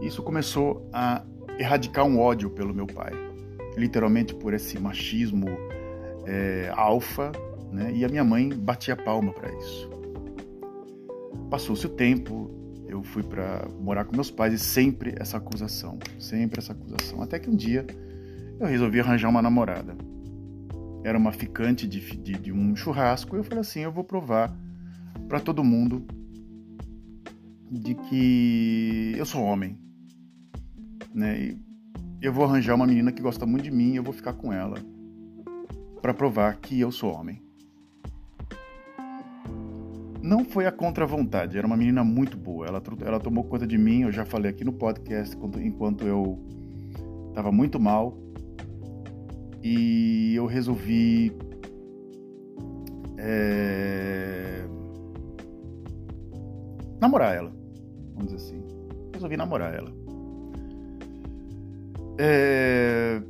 Isso 0.00 0.22
começou 0.22 0.88
a 0.92 1.24
erradicar 1.58 2.04
um 2.04 2.20
ódio 2.20 2.50
pelo 2.50 2.74
meu 2.74 2.86
pai, 2.86 3.12
literalmente 3.76 4.34
por 4.34 4.52
esse 4.52 4.78
machismo 4.78 5.46
é, 6.26 6.70
alfa, 6.74 7.32
né? 7.72 7.90
E 7.94 8.04
a 8.04 8.08
minha 8.08 8.24
mãe 8.24 8.50
batia 8.50 8.94
palma 8.94 9.32
para 9.32 9.52
isso. 9.54 9.95
Passou-se 11.50 11.86
o 11.86 11.88
tempo, 11.88 12.50
eu 12.88 13.02
fui 13.02 13.22
para 13.22 13.68
morar 13.80 14.04
com 14.04 14.14
meus 14.14 14.30
pais 14.30 14.52
e 14.52 14.58
sempre 14.58 15.14
essa 15.18 15.36
acusação, 15.36 15.98
sempre 16.18 16.58
essa 16.58 16.72
acusação. 16.72 17.22
Até 17.22 17.38
que 17.38 17.48
um 17.48 17.56
dia 17.56 17.86
eu 18.58 18.66
resolvi 18.66 19.00
arranjar 19.00 19.28
uma 19.28 19.42
namorada. 19.42 19.96
Era 21.04 21.16
uma 21.16 21.32
ficante 21.32 21.86
de, 21.86 22.00
de, 22.16 22.32
de 22.32 22.52
um 22.52 22.74
churrasco 22.74 23.36
e 23.36 23.38
eu 23.38 23.44
falei 23.44 23.60
assim: 23.60 23.80
eu 23.80 23.92
vou 23.92 24.02
provar 24.02 24.52
para 25.28 25.40
todo 25.40 25.62
mundo 25.62 26.04
de 27.70 27.94
que 27.94 29.14
eu 29.16 29.24
sou 29.24 29.42
homem. 29.42 29.78
Né? 31.14 31.40
E 31.40 31.58
eu 32.20 32.32
vou 32.32 32.44
arranjar 32.44 32.74
uma 32.74 32.86
menina 32.86 33.12
que 33.12 33.22
gosta 33.22 33.46
muito 33.46 33.62
de 33.62 33.70
mim 33.70 33.94
eu 33.94 34.02
vou 34.02 34.12
ficar 34.12 34.32
com 34.32 34.52
ela 34.52 34.76
para 36.02 36.12
provar 36.12 36.56
que 36.56 36.80
eu 36.80 36.90
sou 36.90 37.12
homem 37.12 37.45
não 40.26 40.44
foi 40.44 40.66
a 40.66 40.72
contra-vontade, 40.72 41.56
era 41.56 41.66
uma 41.66 41.76
menina 41.76 42.02
muito 42.02 42.36
boa. 42.36 42.66
Ela, 42.66 42.82
ela 43.04 43.20
tomou 43.20 43.44
conta 43.44 43.66
de 43.66 43.78
mim, 43.78 44.02
eu 44.02 44.10
já 44.10 44.24
falei 44.24 44.50
aqui 44.50 44.64
no 44.64 44.72
podcast, 44.72 45.36
enquanto 45.60 46.04
eu 46.04 46.38
estava 47.28 47.52
muito 47.52 47.78
mal. 47.78 48.18
E 49.62 50.34
eu 50.34 50.46
resolvi. 50.46 51.32
É, 53.18 54.66
namorar 57.00 57.34
ela, 57.34 57.52
vamos 58.14 58.32
dizer 58.32 58.36
assim. 58.36 58.62
Resolvi 59.14 59.36
namorar 59.36 59.74
ela. 59.74 59.92
É, 62.18 63.22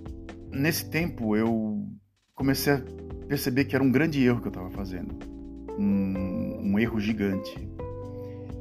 nesse 0.50 0.88
tempo 0.88 1.36
eu 1.36 1.86
comecei 2.34 2.72
a 2.72 2.82
perceber 3.28 3.66
que 3.66 3.74
era 3.74 3.84
um 3.84 3.90
grande 3.90 4.24
erro 4.24 4.40
que 4.40 4.46
eu 4.46 4.50
estava 4.50 4.70
fazendo 4.70 5.36
um, 5.78 6.35
um 6.76 6.78
erro 6.78 7.00
gigante 7.00 7.68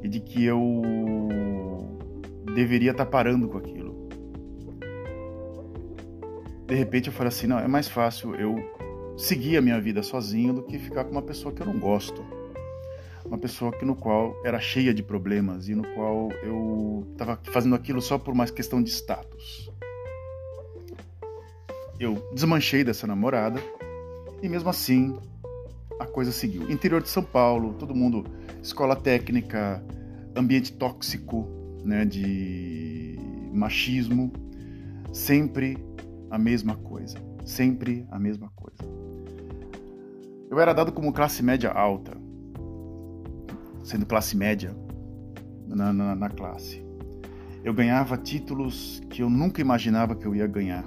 e 0.02 0.08
de 0.08 0.20
que 0.20 0.42
eu 0.42 0.82
deveria 2.54 2.92
estar 2.92 3.04
parando 3.04 3.46
com 3.46 3.58
aquilo. 3.58 4.08
De 6.66 6.74
repente 6.74 7.08
eu 7.08 7.12
falei 7.12 7.28
assim, 7.28 7.46
não, 7.46 7.58
é 7.58 7.68
mais 7.68 7.88
fácil 7.88 8.34
eu 8.34 8.56
seguir 9.18 9.58
a 9.58 9.62
minha 9.62 9.78
vida 9.80 10.02
sozinho 10.02 10.54
do 10.54 10.62
que 10.62 10.78
ficar 10.78 11.04
com 11.04 11.12
uma 11.12 11.22
pessoa 11.22 11.54
que 11.54 11.60
eu 11.60 11.66
não 11.66 11.78
gosto. 11.78 12.24
Uma 13.24 13.38
pessoa 13.38 13.70
que 13.72 13.84
no 13.84 13.94
qual 13.94 14.34
era 14.44 14.58
cheia 14.58 14.94
de 14.94 15.02
problemas 15.02 15.68
e 15.68 15.74
no 15.74 15.86
qual 15.94 16.30
eu 16.42 17.06
estava 17.12 17.38
fazendo 17.44 17.74
aquilo 17.74 18.00
só 18.00 18.18
por 18.18 18.32
uma 18.32 18.46
questão 18.46 18.82
de 18.82 18.90
status. 18.90 19.70
Eu 22.00 22.14
desmanchei 22.32 22.82
dessa 22.82 23.06
namorada 23.06 23.60
e 24.42 24.48
mesmo 24.48 24.70
assim 24.70 25.18
a 25.98 26.06
coisa 26.06 26.32
seguiu. 26.32 26.70
Interior 26.70 27.02
de 27.02 27.08
São 27.08 27.22
Paulo, 27.22 27.74
todo 27.74 27.94
mundo, 27.94 28.24
escola 28.62 28.96
técnica, 28.96 29.84
ambiente 30.34 30.72
tóxico, 30.72 31.48
né, 31.84 32.04
de 32.04 33.18
machismo, 33.52 34.32
sempre 35.12 35.78
a 36.30 36.38
mesma 36.38 36.76
coisa, 36.76 37.16
sempre 37.44 38.06
a 38.10 38.18
mesma 38.18 38.50
coisa. 38.54 38.82
Eu 40.50 40.60
era 40.60 40.72
dado 40.72 40.92
como 40.92 41.12
classe 41.12 41.42
média 41.42 41.70
alta, 41.70 42.16
sendo 43.82 44.06
classe 44.06 44.36
média 44.36 44.76
na, 45.66 45.92
na, 45.92 46.14
na 46.14 46.28
classe. 46.28 46.84
Eu 47.64 47.74
ganhava 47.74 48.16
títulos 48.16 49.02
que 49.10 49.22
eu 49.22 49.30
nunca 49.30 49.60
imaginava 49.60 50.14
que 50.14 50.26
eu 50.26 50.34
ia 50.34 50.46
ganhar 50.46 50.84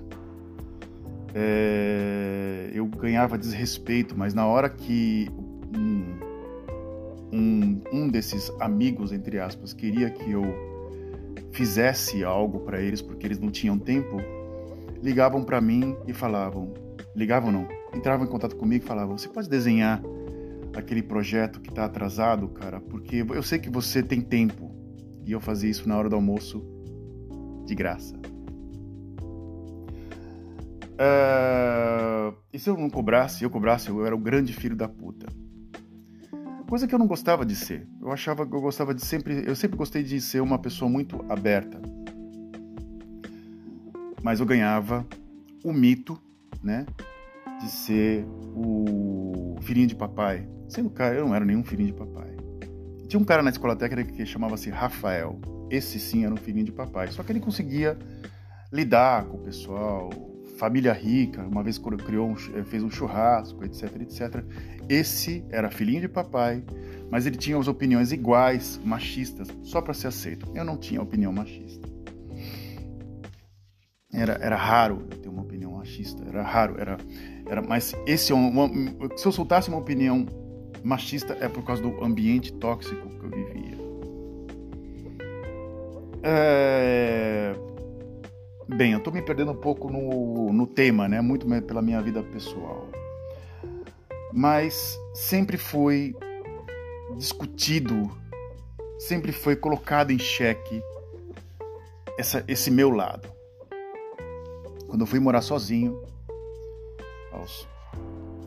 é, 1.33 2.71
eu 2.73 2.85
ganhava 2.85 3.37
desrespeito, 3.37 4.17
mas 4.17 4.33
na 4.33 4.45
hora 4.45 4.69
que 4.69 5.29
um, 5.75 6.19
um, 7.31 7.81
um 7.91 8.07
desses 8.07 8.51
amigos, 8.59 9.11
entre 9.11 9.39
aspas, 9.39 9.73
queria 9.73 10.09
que 10.09 10.31
eu 10.31 10.43
fizesse 11.51 12.23
algo 12.23 12.59
para 12.59 12.81
eles 12.81 13.01
porque 13.01 13.25
eles 13.25 13.39
não 13.39 13.49
tinham 13.49 13.77
tempo, 13.77 14.17
ligavam 15.01 15.43
para 15.43 15.59
mim 15.61 15.95
e 16.07 16.13
falavam, 16.13 16.73
ligavam 17.15 17.51
não, 17.51 17.67
entravam 17.93 18.25
em 18.25 18.29
contato 18.29 18.55
comigo 18.55 18.83
e 18.83 18.87
falavam: 18.87 19.17
"Você 19.17 19.29
pode 19.29 19.49
desenhar 19.49 20.01
aquele 20.75 21.01
projeto 21.01 21.59
que 21.59 21.69
está 21.69 21.85
atrasado, 21.85 22.47
cara? 22.49 22.79
Porque 22.79 23.25
eu 23.29 23.43
sei 23.43 23.59
que 23.59 23.69
você 23.69 24.01
tem 24.01 24.21
tempo". 24.21 24.71
E 25.25 25.31
eu 25.31 25.39
fazia 25.39 25.69
isso 25.69 25.87
na 25.87 25.97
hora 25.97 26.09
do 26.09 26.15
almoço 26.15 26.65
de 27.65 27.75
graça. 27.75 28.15
Uh, 30.99 32.35
e 32.51 32.59
se 32.59 32.69
eu 32.69 32.75
não 32.75 32.89
cobrasse, 32.89 33.43
eu 33.43 33.49
cobrasse, 33.49 33.87
eu 33.87 34.05
era 34.05 34.13
o 34.13 34.19
grande 34.19 34.51
filho 34.51 34.75
da 34.75 34.87
puta. 34.87 35.27
Coisa 36.67 36.87
que 36.87 36.93
eu 36.93 36.99
não 36.99 37.07
gostava 37.07 37.45
de 37.45 37.55
ser. 37.55 37.87
Eu 38.01 38.11
achava 38.11 38.45
que 38.45 38.53
eu 38.53 38.61
gostava 38.61 38.93
de 38.93 39.03
sempre, 39.03 39.43
eu 39.47 39.55
sempre 39.55 39.77
gostei 39.77 40.03
de 40.03 40.19
ser 40.19 40.41
uma 40.41 40.59
pessoa 40.59 40.91
muito 40.91 41.25
aberta. 41.29 41.81
Mas 44.21 44.41
eu 44.41 44.45
ganhava 44.45 45.07
o 45.63 45.71
mito, 45.71 46.21
né, 46.61 46.85
de 47.61 47.71
ser 47.71 48.25
o 48.53 49.55
filhinho 49.61 49.87
de 49.87 49.95
papai. 49.95 50.47
Sendo 50.67 50.89
cara, 50.89 51.15
eu 51.15 51.25
não 51.25 51.33
era 51.33 51.45
nenhum 51.45 51.63
filhinho 51.63 51.93
de 51.93 51.97
papai. 51.97 52.35
Tinha 53.07 53.19
um 53.19 53.25
cara 53.25 53.41
na 53.41 53.49
escola 53.49 53.75
técnica 53.75 54.11
que 54.11 54.25
chamava-se 54.25 54.69
Rafael. 54.69 55.39
Esse 55.71 55.99
sim 55.99 56.25
era 56.25 56.33
um 56.33 56.37
filhinho 56.37 56.65
de 56.65 56.71
papai. 56.71 57.07
Só 57.07 57.23
que 57.23 57.31
ele 57.31 57.39
conseguia 57.39 57.97
lidar 58.71 59.25
com 59.25 59.37
o 59.37 59.39
pessoal, 59.39 60.11
família 60.59 60.91
rica, 60.91 61.41
uma 61.41 61.63
vez 61.63 61.79
criou 62.05 62.29
um, 62.29 62.35
eh, 62.53 62.63
fez 62.65 62.83
um 62.83 62.91
churrasco, 62.91 63.63
etc, 63.63 63.83
etc. 64.01 64.43
Esse 64.89 65.43
era 65.49 65.71
filhinho 65.71 66.01
de 66.01 66.09
papai, 66.09 66.61
mas 67.09 67.25
ele 67.25 67.37
tinha 67.37 67.57
as 67.57 67.69
opiniões 67.69 68.11
iguais, 68.11 68.79
machistas, 68.83 69.47
só 69.63 69.81
para 69.81 69.93
ser 69.93 70.07
aceito. 70.07 70.51
Eu 70.53 70.65
não 70.65 70.77
tinha 70.77 71.01
opinião 71.01 71.31
machista. 71.31 71.87
Era, 74.11 74.33
era 74.41 74.57
raro 74.57 75.07
eu 75.09 75.17
ter 75.17 75.29
uma 75.29 75.43
opinião 75.43 75.71
machista, 75.71 76.21
era 76.27 76.41
raro, 76.41 76.75
era, 76.77 76.97
era 77.47 77.61
mas 77.61 77.95
esse 78.05 78.33
é 78.33 78.35
uma, 78.35 78.67
se 79.15 79.25
eu 79.25 79.31
soltasse 79.31 79.69
uma 79.69 79.77
opinião 79.77 80.25
machista 80.83 81.37
é 81.39 81.47
por 81.47 81.63
causa 81.63 81.81
do 81.81 82.03
ambiente 82.03 82.51
tóxico 82.53 83.07
que 83.07 83.25
eu 83.25 83.29
vivia. 83.29 83.77
É, 86.21 87.55
Bem, 88.75 88.93
eu 88.93 88.99
tô 88.99 89.09
me 89.09 89.19
perdendo 89.19 89.51
um 89.51 89.55
pouco 89.55 89.89
no, 89.89 90.53
no 90.53 90.67
tema, 90.67 91.07
né? 91.07 91.19
Muito 91.21 91.47
pela 91.63 91.81
minha 91.81 91.99
vida 92.01 92.21
pessoal. 92.21 92.87
Mas 94.31 94.95
sempre 95.11 95.57
foi 95.57 96.15
discutido, 97.17 98.11
sempre 98.99 99.31
foi 99.31 99.55
colocado 99.55 100.11
em 100.11 100.19
xeque 100.19 100.83
essa, 102.17 102.43
esse 102.47 102.69
meu 102.69 102.91
lado. 102.91 103.27
Quando 104.87 105.01
eu 105.01 105.07
fui 105.07 105.19
morar 105.19 105.41
sozinho, 105.41 105.99
aos, 107.31 107.67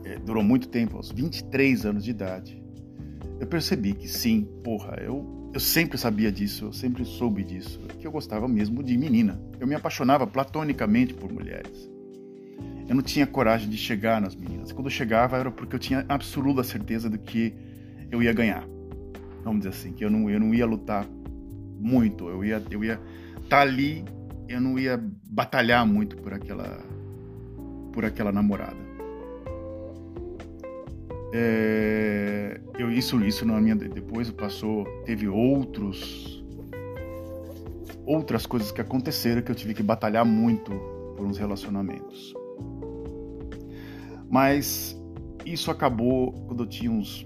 é, 0.05 0.17
durou 0.19 0.45
muito 0.45 0.69
tempo, 0.69 0.97
aos 0.99 1.11
23 1.11 1.85
anos 1.85 2.05
de 2.05 2.11
idade, 2.13 2.63
eu 3.41 3.47
percebi 3.49 3.93
que 3.93 4.07
sim, 4.07 4.45
porra, 4.63 4.97
eu 5.01 5.42
eu 5.53 5.61
sempre 5.61 5.99
sabia 5.99 6.33
disso, 6.33 6.67
eu 6.67 6.73
sempre 6.73 7.05
soube 7.05 7.45
disso, 7.45 7.79
que 8.01 8.07
eu 8.07 8.11
gostava 8.11 8.49
mesmo 8.49 8.83
de 8.83 8.97
menina. 8.97 9.39
Eu 9.61 9.67
me 9.67 9.75
apaixonava 9.75 10.27
platonicamente 10.27 11.13
por 11.13 11.31
mulheres. 11.31 11.91
Eu 12.89 12.95
não 12.95 13.03
tinha 13.03 13.27
coragem 13.27 13.69
de 13.69 13.77
chegar 13.77 14.21
nas 14.21 14.35
meninas. 14.35 14.73
Quando 14.73 14.87
eu 14.87 14.91
chegava 14.91 15.37
era 15.37 15.51
porque 15.51 15.77
eu 15.77 15.81
tinha 15.81 16.05
absoluta 16.09 16.65
certeza 16.65 17.09
de 17.09 17.19
que 17.19 17.55
eu 18.11 18.23
ia 18.23 18.33
ganhar. 18.33 18.65
Vamos 19.45 19.61
dizer 19.61 19.71
assim, 19.71 19.93
que 19.93 20.05
eu 20.05 20.11
não, 20.11 20.31
eu 20.31 20.41
não 20.41 20.55
ia 20.55 20.65
lutar 20.65 21.07
muito, 21.79 22.29
eu 22.29 22.45
ia 22.45 22.63
eu 22.71 22.83
ia 22.85 23.01
estar 23.37 23.49
tá 23.49 23.61
ali, 23.61 24.05
eu 24.49 24.61
não 24.61 24.79
ia 24.79 25.03
batalhar 25.25 25.87
muito 25.87 26.17
por 26.17 26.33
aquela 26.33 26.81
por 27.93 28.05
aquela 28.05 28.33
namorada. 28.33 28.77
É, 31.35 32.02
eu 32.79 32.91
isso 32.91 33.21
isso 33.25 33.45
na 33.45 33.61
minha 33.61 33.75
depois 33.75 34.31
passou 34.31 34.85
teve 35.05 35.29
outros 35.29 36.43
outras 38.05 38.47
coisas 38.47 38.73
que 38.73 38.81
aconteceram 38.81 39.43
que 39.43 39.51
eu 39.51 39.55
tive 39.55 39.75
que 39.75 39.83
batalhar 39.83 40.25
muito 40.25 40.73
por 41.17 41.27
uns 41.27 41.39
relacionamentos. 41.39 42.35
Mas 44.29 44.99
isso 45.45 45.71
acabou 45.71 46.33
quando 46.47 46.65
eu 46.65 46.67
tinha 46.67 46.91
uns 46.91 47.25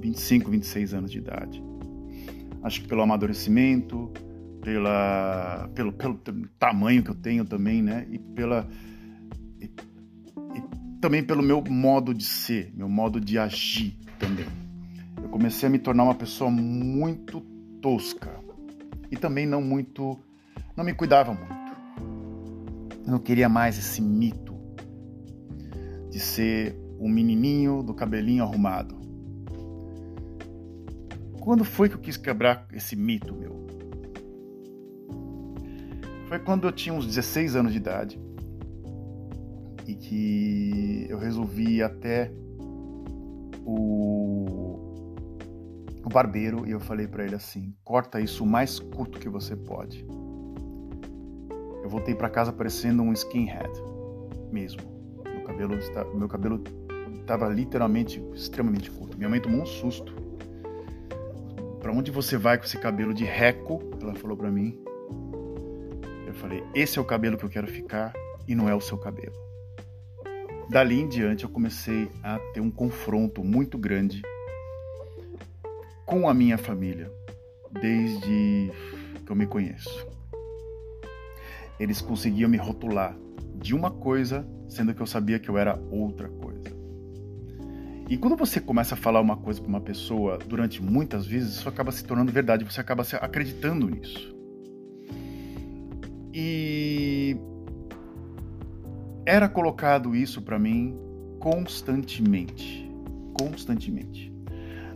25, 0.00 0.50
26 0.50 0.94
anos 0.94 1.10
de 1.10 1.18
idade. 1.18 1.62
Acho 2.62 2.82
que 2.82 2.88
pelo 2.88 3.02
amadurecimento, 3.02 4.10
pela, 4.62 5.68
pelo, 5.74 5.92
pelo 5.92 6.20
tamanho 6.58 7.02
que 7.02 7.10
eu 7.10 7.14
tenho 7.14 7.44
também, 7.44 7.82
né? 7.82 8.06
E 8.10 8.18
pela 8.18 8.68
também 11.00 11.22
pelo 11.22 11.42
meu 11.42 11.62
modo 11.62 12.12
de 12.12 12.24
ser, 12.24 12.72
meu 12.74 12.88
modo 12.88 13.20
de 13.20 13.38
agir 13.38 13.96
também. 14.18 14.46
Eu 15.22 15.28
comecei 15.28 15.68
a 15.68 15.70
me 15.70 15.78
tornar 15.78 16.04
uma 16.04 16.14
pessoa 16.14 16.50
muito 16.50 17.40
tosca 17.80 18.40
e 19.10 19.16
também 19.16 19.46
não 19.46 19.62
muito, 19.62 20.18
não 20.76 20.84
me 20.84 20.92
cuidava 20.92 21.32
muito. 21.32 21.58
Eu 23.06 23.12
não 23.12 23.18
queria 23.18 23.48
mais 23.48 23.78
esse 23.78 24.02
mito 24.02 24.56
de 26.10 26.18
ser 26.18 26.76
um 26.98 27.08
menininho 27.08 27.82
do 27.82 27.94
cabelinho 27.94 28.42
arrumado. 28.42 28.98
Quando 31.40 31.64
foi 31.64 31.88
que 31.88 31.94
eu 31.94 32.00
quis 32.00 32.16
quebrar 32.16 32.66
esse 32.72 32.96
mito, 32.96 33.34
meu? 33.34 33.66
Foi 36.26 36.38
quando 36.38 36.66
eu 36.66 36.72
tinha 36.72 36.92
uns 36.92 37.06
16 37.06 37.56
anos 37.56 37.72
de 37.72 37.78
idade 37.78 38.27
e 39.88 39.94
que 39.94 41.06
eu 41.08 41.18
resolvi 41.18 41.82
até 41.82 42.30
o, 43.64 44.92
o 46.04 46.08
barbeiro 46.12 46.66
e 46.66 46.72
eu 46.72 46.78
falei 46.78 47.08
para 47.08 47.24
ele 47.24 47.34
assim: 47.34 47.74
corta 47.82 48.20
isso 48.20 48.44
o 48.44 48.46
mais 48.46 48.78
curto 48.78 49.18
que 49.18 49.30
você 49.30 49.56
pode. 49.56 50.06
Eu 51.82 51.88
voltei 51.88 52.14
para 52.14 52.28
casa 52.28 52.52
parecendo 52.52 53.02
um 53.02 53.14
skinhead 53.14 53.70
mesmo. 54.52 54.82
Meu 55.24 55.44
cabelo 55.44 55.74
está, 55.76 56.04
meu 56.04 56.28
cabelo 56.28 56.62
estava 57.18 57.48
literalmente 57.48 58.22
extremamente 58.34 58.90
curto. 58.90 59.16
Minha 59.16 59.30
mãe 59.30 59.40
tomou 59.40 59.62
um 59.62 59.66
susto. 59.66 60.14
Para 61.80 61.92
onde 61.92 62.10
você 62.10 62.36
vai 62.36 62.58
com 62.58 62.64
esse 62.64 62.76
cabelo 62.76 63.14
de 63.14 63.24
reco? 63.24 63.80
Ela 64.02 64.14
falou 64.14 64.36
para 64.36 64.50
mim. 64.50 64.78
Eu 66.26 66.34
falei: 66.34 66.62
esse 66.74 66.98
é 66.98 67.00
o 67.00 67.06
cabelo 67.06 67.38
que 67.38 67.44
eu 67.46 67.48
quero 67.48 67.66
ficar 67.66 68.12
e 68.46 68.54
não 68.54 68.68
é 68.68 68.74
o 68.74 68.82
seu 68.82 68.98
cabelo. 68.98 69.47
Dali 70.68 71.00
em 71.00 71.08
diante 71.08 71.44
eu 71.44 71.50
comecei 71.50 72.10
a 72.22 72.38
ter 72.52 72.60
um 72.60 72.70
confronto 72.70 73.42
muito 73.42 73.78
grande 73.78 74.20
com 76.04 76.28
a 76.28 76.34
minha 76.34 76.58
família, 76.58 77.10
desde 77.72 78.70
que 79.24 79.32
eu 79.32 79.34
me 79.34 79.46
conheço. 79.46 80.06
Eles 81.80 82.02
conseguiam 82.02 82.50
me 82.50 82.58
rotular 82.58 83.16
de 83.54 83.74
uma 83.74 83.90
coisa, 83.90 84.46
sendo 84.68 84.94
que 84.94 85.00
eu 85.00 85.06
sabia 85.06 85.38
que 85.38 85.48
eu 85.48 85.56
era 85.56 85.80
outra 85.90 86.28
coisa. 86.28 86.68
E 88.10 88.18
quando 88.18 88.36
você 88.36 88.60
começa 88.60 88.94
a 88.94 88.98
falar 88.98 89.20
uma 89.20 89.36
coisa 89.38 89.60
para 89.60 89.68
uma 89.68 89.80
pessoa 89.80 90.38
durante 90.38 90.82
muitas 90.82 91.26
vezes, 91.26 91.56
isso 91.56 91.68
acaba 91.68 91.92
se 91.92 92.04
tornando 92.04 92.30
verdade, 92.30 92.64
você 92.64 92.80
acaba 92.80 93.04
acreditando 93.20 93.88
nisso. 93.88 94.36
E 96.32 97.36
era 99.28 99.46
colocado 99.46 100.16
isso 100.16 100.40
para 100.40 100.58
mim 100.58 100.98
constantemente, 101.38 102.90
constantemente. 103.38 104.32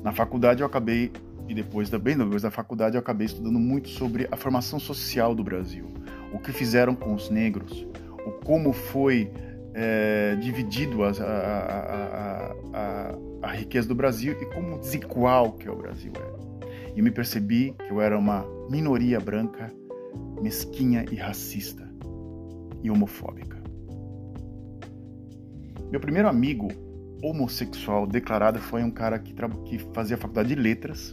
Na 0.03 0.11
faculdade 0.11 0.62
eu 0.62 0.66
acabei 0.66 1.12
e 1.47 1.55
depois 1.55 1.90
também 1.90 2.16
depois 2.16 2.40
da 2.40 2.51
faculdade 2.51 2.97
eu 2.97 3.01
acabei 3.01 3.27
estudando 3.27 3.59
muito 3.59 3.90
sobre 3.90 4.27
a 4.33 4.37
formação 4.37 4.79
social 4.79 5.35
do 5.35 5.45
Brasil, 5.45 5.87
o 6.33 6.38
que 6.38 6.51
fizeram 6.51 6.95
com 6.95 7.12
os 7.14 7.29
negros, 7.29 7.87
o 8.27 8.31
como 8.42 8.73
foi 8.73 9.31
é, 9.75 10.35
dividido 10.37 11.05
a, 11.05 11.11
a, 11.11 12.55
a, 12.73 13.14
a, 13.42 13.53
riqueza 13.53 13.87
do 13.87 13.95
Brasil 13.95 14.33
e 14.40 14.47
como 14.47 14.79
desigual 14.79 15.53
que 15.53 15.68
o 15.68 15.77
Brasil 15.77 16.12
é. 16.16 16.97
E 16.97 17.03
me 17.03 17.11
percebi 17.11 17.75
que 17.87 17.92
eu 17.92 18.01
era 18.01 18.18
uma 18.18 18.47
minoria 18.71 19.21
branca, 19.21 19.71
mesquinha 20.40 21.05
e 21.12 21.16
racista 21.16 21.87
e 22.83 22.90
homofóbica. 22.90 23.52
Meu 25.93 26.01
primeiro 26.01 26.27
amigo 26.27 26.69
homossexual 27.23 28.07
declarado 28.07 28.59
foi 28.59 28.83
um 28.83 28.91
cara 28.91 29.19
que, 29.19 29.35
que 29.67 29.79
fazia 29.93 30.17
faculdade 30.17 30.49
de 30.49 30.55
letras. 30.55 31.13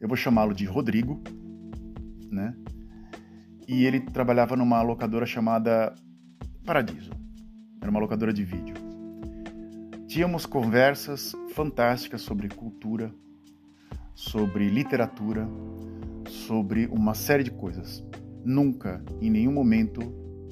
Eu 0.00 0.08
vou 0.08 0.16
chamá-lo 0.16 0.52
de 0.52 0.64
Rodrigo, 0.64 1.22
né? 2.28 2.56
E 3.68 3.84
ele 3.84 4.00
trabalhava 4.00 4.56
numa 4.56 4.82
locadora 4.82 5.24
chamada 5.26 5.94
Paradiso. 6.66 7.12
Era 7.80 7.88
uma 7.88 8.00
locadora 8.00 8.32
de 8.32 8.42
vídeo. 8.42 8.74
Tínhamos 10.08 10.44
conversas 10.44 11.36
fantásticas 11.54 12.20
sobre 12.20 12.48
cultura, 12.48 13.14
sobre 14.12 14.68
literatura, 14.68 15.48
sobre 16.26 16.86
uma 16.86 17.14
série 17.14 17.44
de 17.44 17.52
coisas. 17.52 18.04
Nunca, 18.44 19.00
em 19.20 19.30
nenhum 19.30 19.52
momento, 19.52 20.00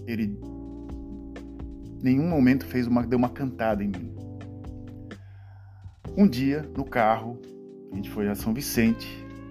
ele 0.07 0.39
nenhum 2.07 2.29
momento 2.29 2.64
fez 2.64 2.87
uma 2.87 3.05
deu 3.05 3.19
uma 3.19 3.29
cantada 3.29 3.83
em 3.83 3.88
mim. 3.88 4.14
Um 6.16 6.27
dia, 6.27 6.64
no 6.77 6.85
carro, 6.85 7.38
a 7.92 7.97
gente 7.97 8.09
foi 8.09 8.29
a 8.29 8.35
São 8.35 8.55
Vicente, 8.55 9.07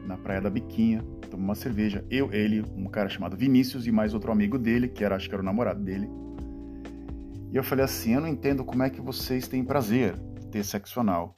na 0.07 0.17
Praia 0.17 0.41
da 0.41 0.49
Biquinha, 0.49 1.03
tomou 1.29 1.45
uma 1.45 1.55
cerveja, 1.55 2.03
eu, 2.09 2.31
ele, 2.31 2.63
um 2.75 2.85
cara 2.85 3.09
chamado 3.09 3.35
Vinícius 3.35 3.85
e 3.85 3.91
mais 3.91 4.13
outro 4.13 4.31
amigo 4.31 4.57
dele, 4.57 4.87
que 4.87 5.03
era 5.03 5.15
acho 5.15 5.27
que 5.27 5.35
era 5.35 5.41
o 5.41 5.45
namorado 5.45 5.83
dele. 5.83 6.09
E 7.51 7.57
eu 7.57 7.63
falei 7.63 7.83
assim, 7.83 8.13
eu 8.13 8.21
não 8.21 8.27
entendo 8.27 8.63
como 8.63 8.83
é 8.83 8.89
que 8.89 9.01
vocês 9.01 9.47
têm 9.47 9.63
prazer 9.63 10.17
ter 10.49 10.63
sexo 10.63 10.99
anal. 10.99 11.37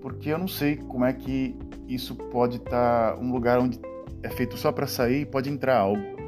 Porque 0.00 0.30
eu 0.30 0.38
não 0.38 0.48
sei 0.48 0.76
como 0.76 1.04
é 1.04 1.12
que 1.12 1.54
isso 1.86 2.16
pode 2.16 2.56
estar 2.56 3.12
tá 3.12 3.20
um 3.20 3.30
lugar 3.30 3.60
onde 3.60 3.78
é 4.22 4.30
feito 4.30 4.56
só 4.56 4.72
para 4.72 4.86
sair 4.86 5.22
e 5.22 5.26
pode 5.26 5.50
entrar 5.50 5.78
algo. 5.78 6.21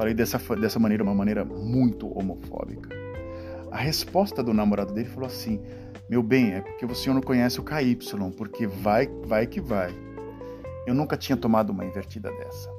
Falei 0.00 0.14
dessa, 0.14 0.38
dessa 0.56 0.78
maneira, 0.78 1.02
uma 1.02 1.14
maneira 1.14 1.44
muito 1.44 2.08
homofóbica. 2.18 2.88
A 3.70 3.76
resposta 3.76 4.42
do 4.42 4.54
namorado 4.54 4.94
dele 4.94 5.10
falou 5.10 5.26
assim: 5.26 5.60
Meu 6.08 6.22
bem, 6.22 6.54
é 6.54 6.62
porque 6.62 6.86
o 6.86 6.94
senhor 6.94 7.14
não 7.14 7.20
conhece 7.20 7.60
o 7.60 7.62
KY, 7.62 7.98
porque 8.34 8.66
vai, 8.66 9.08
vai 9.26 9.46
que 9.46 9.60
vai. 9.60 9.94
Eu 10.86 10.94
nunca 10.94 11.18
tinha 11.18 11.36
tomado 11.36 11.68
uma 11.68 11.84
invertida 11.84 12.32
dessa. 12.32 12.70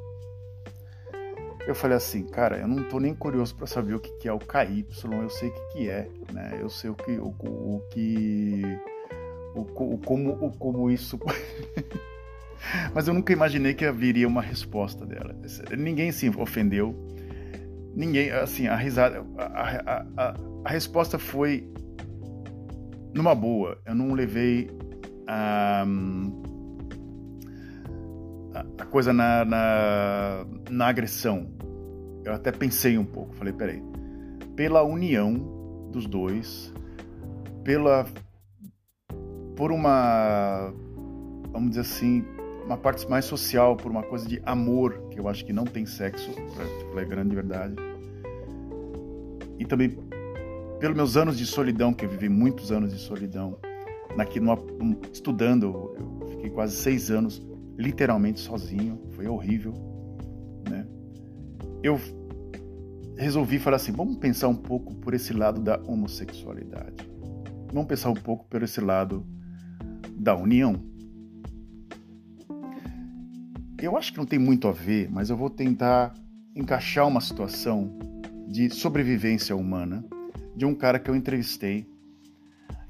Eu 1.68 1.76
falei 1.76 1.96
assim, 1.96 2.24
cara, 2.24 2.58
eu 2.58 2.68
não 2.68 2.90
tô 2.90 3.00
nem 3.00 3.14
curioso 3.14 3.54
para 3.56 3.68
saber 3.68 3.94
o 3.94 4.00
que, 4.00 4.12
que 4.14 4.28
é 4.28 4.34
o 4.34 4.40
KY, 4.40 4.88
eu 5.22 5.30
sei 5.30 5.50
o 5.50 5.54
que, 5.54 5.62
que 5.74 5.90
é, 5.92 6.10
né? 6.34 6.58
Eu 6.60 6.72
sei 6.72 6.90
o 6.90 6.96
que, 6.96 7.12
o, 7.20 7.28
o 7.28 7.84
que, 7.92 8.64
o, 9.54 9.62
o 9.62 9.98
como, 10.00 10.32
o 10.44 10.52
como 10.58 10.90
isso. 10.90 11.20
Mas 12.94 13.08
eu 13.08 13.14
nunca 13.14 13.34
imaginei 13.34 13.74
que 13.74 13.86
haveria 13.86 14.28
uma 14.28 14.42
resposta 14.42 15.06
dela. 15.06 15.36
Ninguém 15.78 16.12
se 16.12 16.30
ofendeu, 16.30 16.96
ninguém, 17.96 18.32
assim, 18.32 18.68
a 18.68 18.76
risada, 18.76 19.26
a, 19.38 19.44
a, 19.44 20.06
a, 20.18 20.36
a 20.66 20.70
resposta 20.70 21.18
foi 21.18 21.72
numa 23.14 23.36
boa. 23.36 23.78
Eu 23.86 23.96
não 23.96 24.14
levei 24.14 24.70
a 25.28 25.86
a 28.78 28.86
coisa 28.86 29.14
na, 29.14 29.46
na, 29.46 30.46
na 30.70 30.88
agressão. 30.88 31.50
Eu 32.24 32.34
até 32.34 32.52
pensei 32.52 32.98
um 32.98 33.06
pouco, 33.06 33.34
falei, 33.36 33.54
peraí, 33.54 33.82
pela 34.56 34.84
união 34.84 35.88
dos 35.92 36.06
dois, 36.06 36.74
pela 37.64 38.06
por 39.56 39.72
uma 39.72 40.74
vamos 41.52 41.70
dizer 41.70 41.82
assim, 41.82 42.26
uma 42.66 42.78
parte 42.78 43.10
mais 43.10 43.26
social, 43.26 43.76
por 43.76 43.92
uma 43.92 44.04
coisa 44.04 44.28
de 44.28 44.42
amor, 44.46 45.10
que 45.10 45.20
eu 45.20 45.28
acho 45.28 45.46
que 45.46 45.54
não 45.54 45.66
tem 45.66 45.86
sexo, 45.86 46.32
para 46.92 47.02
a 47.02 47.06
grande 47.06 47.36
verdade. 47.36 47.76
E 49.60 49.66
também 49.66 49.98
pelos 50.80 50.96
meus 50.96 51.18
anos 51.18 51.38
de 51.38 51.46
solidão, 51.46 51.94
que 51.94 52.06
eu 52.06 52.10
vivi 52.10 52.28
muitos 52.28 52.72
anos 52.72 52.92
de 52.92 53.00
solidão, 53.00 53.58
naqui, 54.16 54.40
numa, 54.40 54.58
estudando, 55.14 55.94
eu 55.96 56.28
fiquei 56.32 56.50
quase 56.50 56.76
seis 56.76 57.12
anos 57.12 57.40
literalmente 57.78 58.40
sozinho, 58.40 59.00
foi 59.12 59.28
horrível, 59.28 59.74
né? 60.68 60.88
Eu 61.84 62.00
resolvi 63.16 63.60
falar 63.60 63.76
assim, 63.76 63.92
vamos 63.92 64.18
pensar 64.18 64.48
um 64.48 64.56
pouco 64.56 64.96
por 64.96 65.14
esse 65.14 65.34
lado 65.34 65.62
da 65.62 65.80
homossexualidade. 65.86 67.08
Vamos 67.72 67.88
pensar 67.88 68.10
um 68.10 68.16
pouco 68.16 68.46
por 68.48 68.64
esse 68.64 68.82
lado 68.82 69.26
da 70.16 70.36
união. 70.36 70.84
Eu 73.82 73.98
acho 73.98 74.12
que 74.12 74.20
não 74.20 74.28
tem 74.28 74.38
muito 74.38 74.68
a 74.68 74.72
ver, 74.72 75.10
mas 75.10 75.32
eu 75.32 75.36
vou 75.36 75.50
tentar 75.50 76.14
encaixar 76.56 77.08
uma 77.08 77.20
situação 77.20 77.98
de 78.48 78.70
sobrevivência 78.70 79.56
humana 79.56 80.06
de 80.56 80.66
um 80.66 80.76
cara 80.76 81.00
que 81.00 81.10
eu 81.10 81.16
entrevistei, 81.16 81.90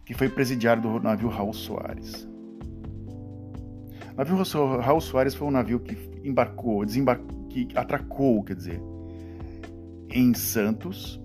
que 0.05 0.13
foi 0.13 0.27
presidiário 0.27 0.81
do 0.81 0.99
navio 0.99 1.29
Raul 1.29 1.53
Soares. 1.53 2.27
O 4.11 4.17
navio 4.17 4.35
Raul 4.81 4.99
Soares 4.99 5.33
foi 5.33 5.47
um 5.47 5.51
navio 5.51 5.79
que 5.79 5.95
embarcou, 6.27 6.83
desembarcou, 6.83 7.47
que 7.47 7.69
atracou, 7.73 8.43
quer 8.43 8.55
dizer, 8.55 8.81
em 10.09 10.33
Santos 10.33 11.21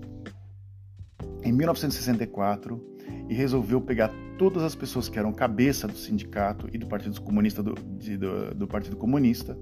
em 1.42 1.52
1964 1.52 2.80
e 3.28 3.34
resolveu 3.34 3.80
pegar 3.80 4.12
todas 4.38 4.62
as 4.62 4.74
pessoas 4.74 5.08
que 5.08 5.18
eram 5.18 5.32
cabeça 5.32 5.86
do 5.86 5.96
sindicato 5.96 6.68
e 6.72 6.78
do 6.78 6.86
Partido 6.86 7.20
Comunista 7.20 7.62
do, 7.62 7.74
de, 7.74 8.16
do, 8.16 8.54
do 8.54 8.66
Partido 8.66 8.96
Comunista 8.96 9.58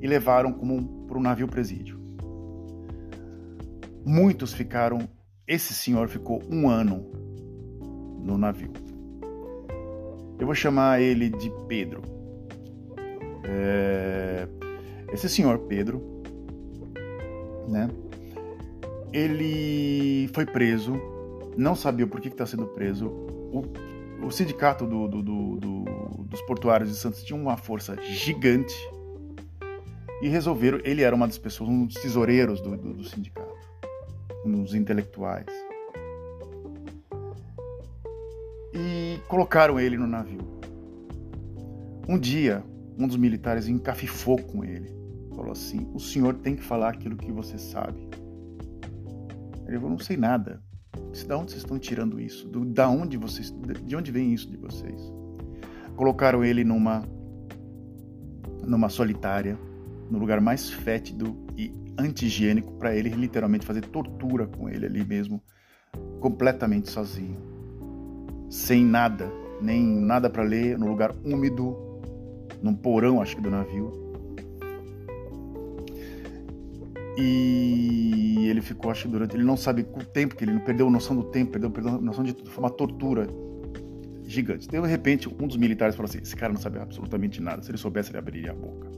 e 0.00 0.06
levaram 0.06 0.52
como 0.52 1.06
para 1.06 1.18
um 1.18 1.22
navio 1.22 1.46
presídio. 1.46 1.98
Muitos 4.04 4.52
ficaram. 4.52 5.08
Esse 5.46 5.74
senhor 5.74 6.08
ficou 6.08 6.42
um 6.50 6.68
ano 6.68 7.10
no 8.22 8.38
navio. 8.38 8.72
Eu 10.38 10.46
vou 10.46 10.54
chamar 10.54 11.00
ele 11.00 11.28
de 11.28 11.52
Pedro. 11.68 12.02
É, 13.44 14.48
esse 15.12 15.28
senhor 15.28 15.58
Pedro, 15.60 16.22
né? 17.68 17.88
Ele 19.12 20.30
foi 20.32 20.46
preso, 20.46 20.94
não 21.56 21.74
sabia 21.74 22.06
por 22.06 22.20
que 22.20 22.28
está 22.28 22.46
sendo 22.46 22.66
preso. 22.68 23.08
O, 23.08 23.64
o 24.22 24.30
sindicato 24.30 24.86
do, 24.86 25.08
do, 25.08 25.22
do, 25.22 25.54
dos 26.24 26.40
portuários 26.42 26.90
de 26.90 26.96
Santos 26.96 27.22
tinha 27.22 27.38
uma 27.38 27.56
força 27.56 27.96
gigante 28.02 28.74
e 30.22 30.28
resolveram. 30.28 30.80
Ele 30.84 31.02
era 31.02 31.14
uma 31.14 31.26
das 31.26 31.38
pessoas, 31.38 31.70
um 31.70 31.86
dos 31.86 31.96
tesoureiros 31.96 32.60
do, 32.60 33.04
sindicato, 33.04 33.54
um 34.44 34.62
dos 34.62 34.74
intelectuais. 34.74 35.46
E 38.72 39.18
colocaram 39.28 39.80
ele 39.80 39.96
no 39.96 40.06
navio. 40.06 40.60
Um 42.08 42.18
dia, 42.18 42.64
um 42.98 43.06
dos 43.06 43.16
militares 43.16 43.68
encafifou 43.68 44.40
com 44.40 44.64
ele. 44.64 44.94
Falou 45.30 45.52
assim: 45.52 45.90
O 45.94 45.98
senhor 45.98 46.34
tem 46.34 46.54
que 46.54 46.62
falar 46.62 46.90
aquilo 46.90 47.16
que 47.16 47.32
você 47.32 47.58
sabe. 47.58 48.08
Ele 49.66 49.76
falou: 49.76 49.90
Não 49.90 49.98
sei 49.98 50.16
nada. 50.16 50.62
Da 51.26 51.36
onde 51.36 51.52
vocês 51.52 51.62
estão 51.62 51.78
tirando 51.78 52.20
isso? 52.20 52.48
Do, 52.48 52.64
da 52.64 52.88
onde 52.88 53.16
vocês, 53.16 53.54
de 53.84 53.94
onde 53.94 54.10
vem 54.10 54.32
isso 54.32 54.50
de 54.50 54.56
vocês? 54.56 55.12
Colocaram 55.96 56.44
ele 56.44 56.64
numa 56.64 57.04
numa 58.66 58.88
solitária, 58.88 59.58
no 60.10 60.18
lugar 60.18 60.40
mais 60.40 60.70
fétido 60.70 61.36
e 61.56 61.72
anti-higiênico 61.98 62.72
para 62.74 62.94
ele 62.94 63.08
literalmente 63.10 63.66
fazer 63.66 63.82
tortura 63.82 64.46
com 64.46 64.68
ele 64.68 64.86
ali 64.86 65.04
mesmo, 65.04 65.42
completamente 66.20 66.90
sozinho, 66.90 67.38
sem 68.48 68.84
nada, 68.84 69.30
nem 69.60 69.84
nada 69.84 70.28
para 70.28 70.42
ler, 70.42 70.78
no 70.78 70.86
lugar 70.86 71.14
úmido, 71.24 71.76
num 72.62 72.74
porão, 72.74 73.20
acho 73.20 73.36
que, 73.36 73.42
do 73.42 73.50
navio. 73.50 74.09
E 77.20 78.48
ele 78.48 78.62
ficou, 78.62 78.90
acho 78.90 79.02
que 79.02 79.08
durante. 79.08 79.36
Ele 79.36 79.44
não 79.44 79.56
sabe 79.56 79.82
o 79.82 80.04
tempo, 80.04 80.34
que 80.34 80.44
ele 80.44 80.58
perdeu 80.60 80.88
a 80.88 80.90
noção 80.90 81.14
do 81.14 81.24
tempo, 81.24 81.52
perdeu, 81.52 81.70
a 81.88 82.00
noção 82.00 82.24
de 82.24 82.32
tudo. 82.32 82.50
Foi 82.50 82.64
uma 82.64 82.70
tortura 82.70 83.28
gigante. 84.24 84.66
De 84.66 84.80
repente, 84.80 85.28
um 85.28 85.46
dos 85.46 85.56
militares 85.56 85.94
falou 85.94 86.08
assim: 86.08 86.18
esse 86.18 86.34
cara 86.34 86.52
não 86.52 86.60
sabe 86.60 86.78
absolutamente 86.78 87.40
nada. 87.40 87.62
Se 87.62 87.70
ele 87.70 87.78
soubesse, 87.78 88.10
ele 88.10 88.18
abriria 88.18 88.52
a 88.52 88.54
boca. 88.54 88.88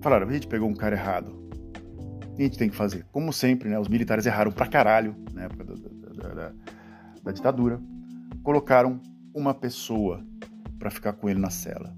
Falaram: 0.00 0.28
a 0.28 0.32
gente 0.32 0.46
pegou 0.46 0.68
um 0.68 0.74
cara 0.74 0.96
errado. 0.96 1.42
A 2.38 2.42
gente 2.42 2.56
tem 2.56 2.70
que 2.70 2.76
fazer? 2.76 3.04
Como 3.12 3.32
sempre, 3.32 3.68
né? 3.68 3.78
Os 3.78 3.88
militares 3.88 4.24
erraram 4.24 4.50
pra 4.50 4.66
caralho 4.66 5.14
na 5.34 5.42
época 5.42 5.64
da, 5.64 5.74
da, 5.74 6.34
da, 6.34 6.52
da 7.22 7.32
ditadura. 7.32 7.78
Colocaram 8.42 9.00
uma 9.34 9.52
pessoa 9.52 10.24
para 10.78 10.90
ficar 10.90 11.12
com 11.12 11.28
ele 11.28 11.38
na 11.38 11.50
cela. 11.50 11.94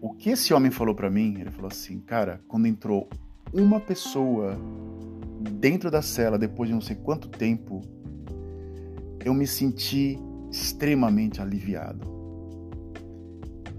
O 0.00 0.14
que 0.14 0.30
esse 0.30 0.54
homem 0.54 0.70
falou 0.70 0.94
para 0.94 1.10
mim? 1.10 1.36
Ele 1.40 1.50
falou 1.50 1.68
assim, 1.68 1.98
cara, 1.98 2.40
quando 2.46 2.66
entrou 2.66 3.08
uma 3.52 3.80
pessoa 3.80 4.56
dentro 5.52 5.90
da 5.90 6.00
cela 6.02 6.38
depois 6.38 6.68
de 6.68 6.74
não 6.74 6.80
sei 6.80 6.94
quanto 6.94 7.28
tempo, 7.28 7.80
eu 9.24 9.34
me 9.34 9.46
senti 9.46 10.16
extremamente 10.50 11.42
aliviado. 11.42 12.16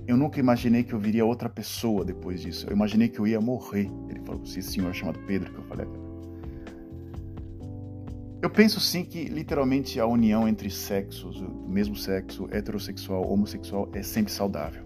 Eu 0.06 0.18
nunca 0.18 0.40
imaginei 0.40 0.84
que 0.84 0.92
eu 0.92 1.00
viria 1.00 1.24
outra 1.26 1.48
pessoa 1.48 2.04
depois 2.04 2.42
disso. 2.42 2.68
Eu 2.68 2.74
imaginei 2.74 3.08
que 3.08 3.20
eu 3.20 3.28
ia 3.28 3.40
morrer. 3.40 3.90
Ele 4.10 4.20
falou, 4.26 4.42
esse 4.44 4.62
senhor 4.62 4.94
chamado 4.94 5.20
Pedro, 5.26 5.54
que 5.54 5.60
eu 5.60 5.64
falei. 5.66 5.88
Eu 8.42 8.50
penso 8.50 8.80
sim 8.80 9.06
que 9.06 9.26
literalmente 9.26 10.00
a 10.00 10.06
união 10.06 10.48
entre 10.48 10.70
sexos, 10.70 11.40
do 11.40 11.50
mesmo 11.68 11.96
sexo, 11.96 12.48
heterossexual, 12.52 13.30
homossexual, 13.32 13.90
é 13.94 14.02
sempre 14.02 14.32
saudável. 14.34 14.84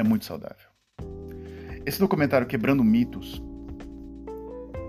É 0.00 0.02
muito 0.02 0.24
saudável. 0.24 0.56
Esse 1.84 2.00
documentário 2.00 2.46
Quebrando 2.46 2.82
Mitos, 2.82 3.42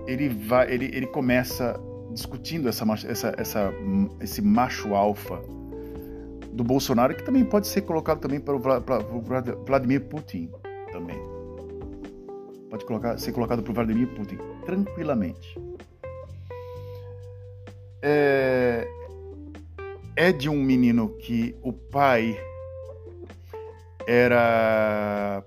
ele 0.06 0.30
vai, 0.30 0.72
ele, 0.72 0.86
ele 0.86 1.06
começa 1.06 1.78
discutindo 2.14 2.66
essa, 2.66 2.86
essa, 3.06 3.34
essa, 3.36 3.74
esse 4.22 4.40
macho 4.40 4.94
alfa 4.94 5.38
do 6.50 6.64
Bolsonaro, 6.64 7.14
que 7.14 7.22
também 7.22 7.44
pode 7.44 7.66
ser 7.66 7.82
colocado 7.82 8.20
também 8.20 8.40
para 8.40 8.54
o 8.56 9.64
Vladimir 9.66 10.00
Putin 10.08 10.50
também. 10.90 11.20
Pode 12.70 12.86
colocar, 12.86 13.18
ser 13.18 13.32
colocado 13.32 13.62
para 13.62 13.70
o 13.70 13.74
Vladimir 13.74 14.08
Putin 14.14 14.38
tranquilamente. 14.64 15.60
É, 18.00 18.88
é 20.16 20.32
de 20.32 20.48
um 20.48 20.56
menino 20.56 21.10
que 21.18 21.54
o 21.62 21.70
pai 21.70 22.34
era 24.06 25.44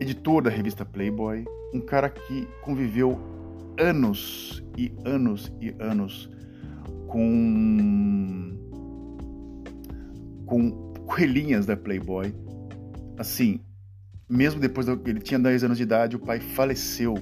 editor 0.00 0.42
da 0.42 0.50
revista 0.50 0.84
Playboy, 0.84 1.44
um 1.72 1.80
cara 1.80 2.08
que 2.08 2.46
conviveu 2.62 3.18
anos 3.78 4.62
e 4.76 4.92
anos 5.04 5.52
e 5.60 5.74
anos 5.78 6.30
com 7.08 8.56
com 10.46 10.70
coelhinhas 11.06 11.66
da 11.66 11.76
Playboy. 11.76 12.32
Assim, 13.18 13.60
mesmo 14.28 14.60
depois 14.60 14.86
que 14.86 15.10
ele 15.10 15.20
tinha 15.20 15.38
10 15.38 15.64
anos 15.64 15.76
de 15.76 15.82
idade, 15.82 16.16
o 16.16 16.18
pai 16.18 16.40
faleceu 16.40 17.14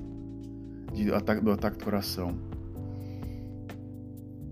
de, 0.92 1.06
do 1.06 1.14
ataque 1.14 1.42
do 1.42 1.84
coração. 1.84 2.38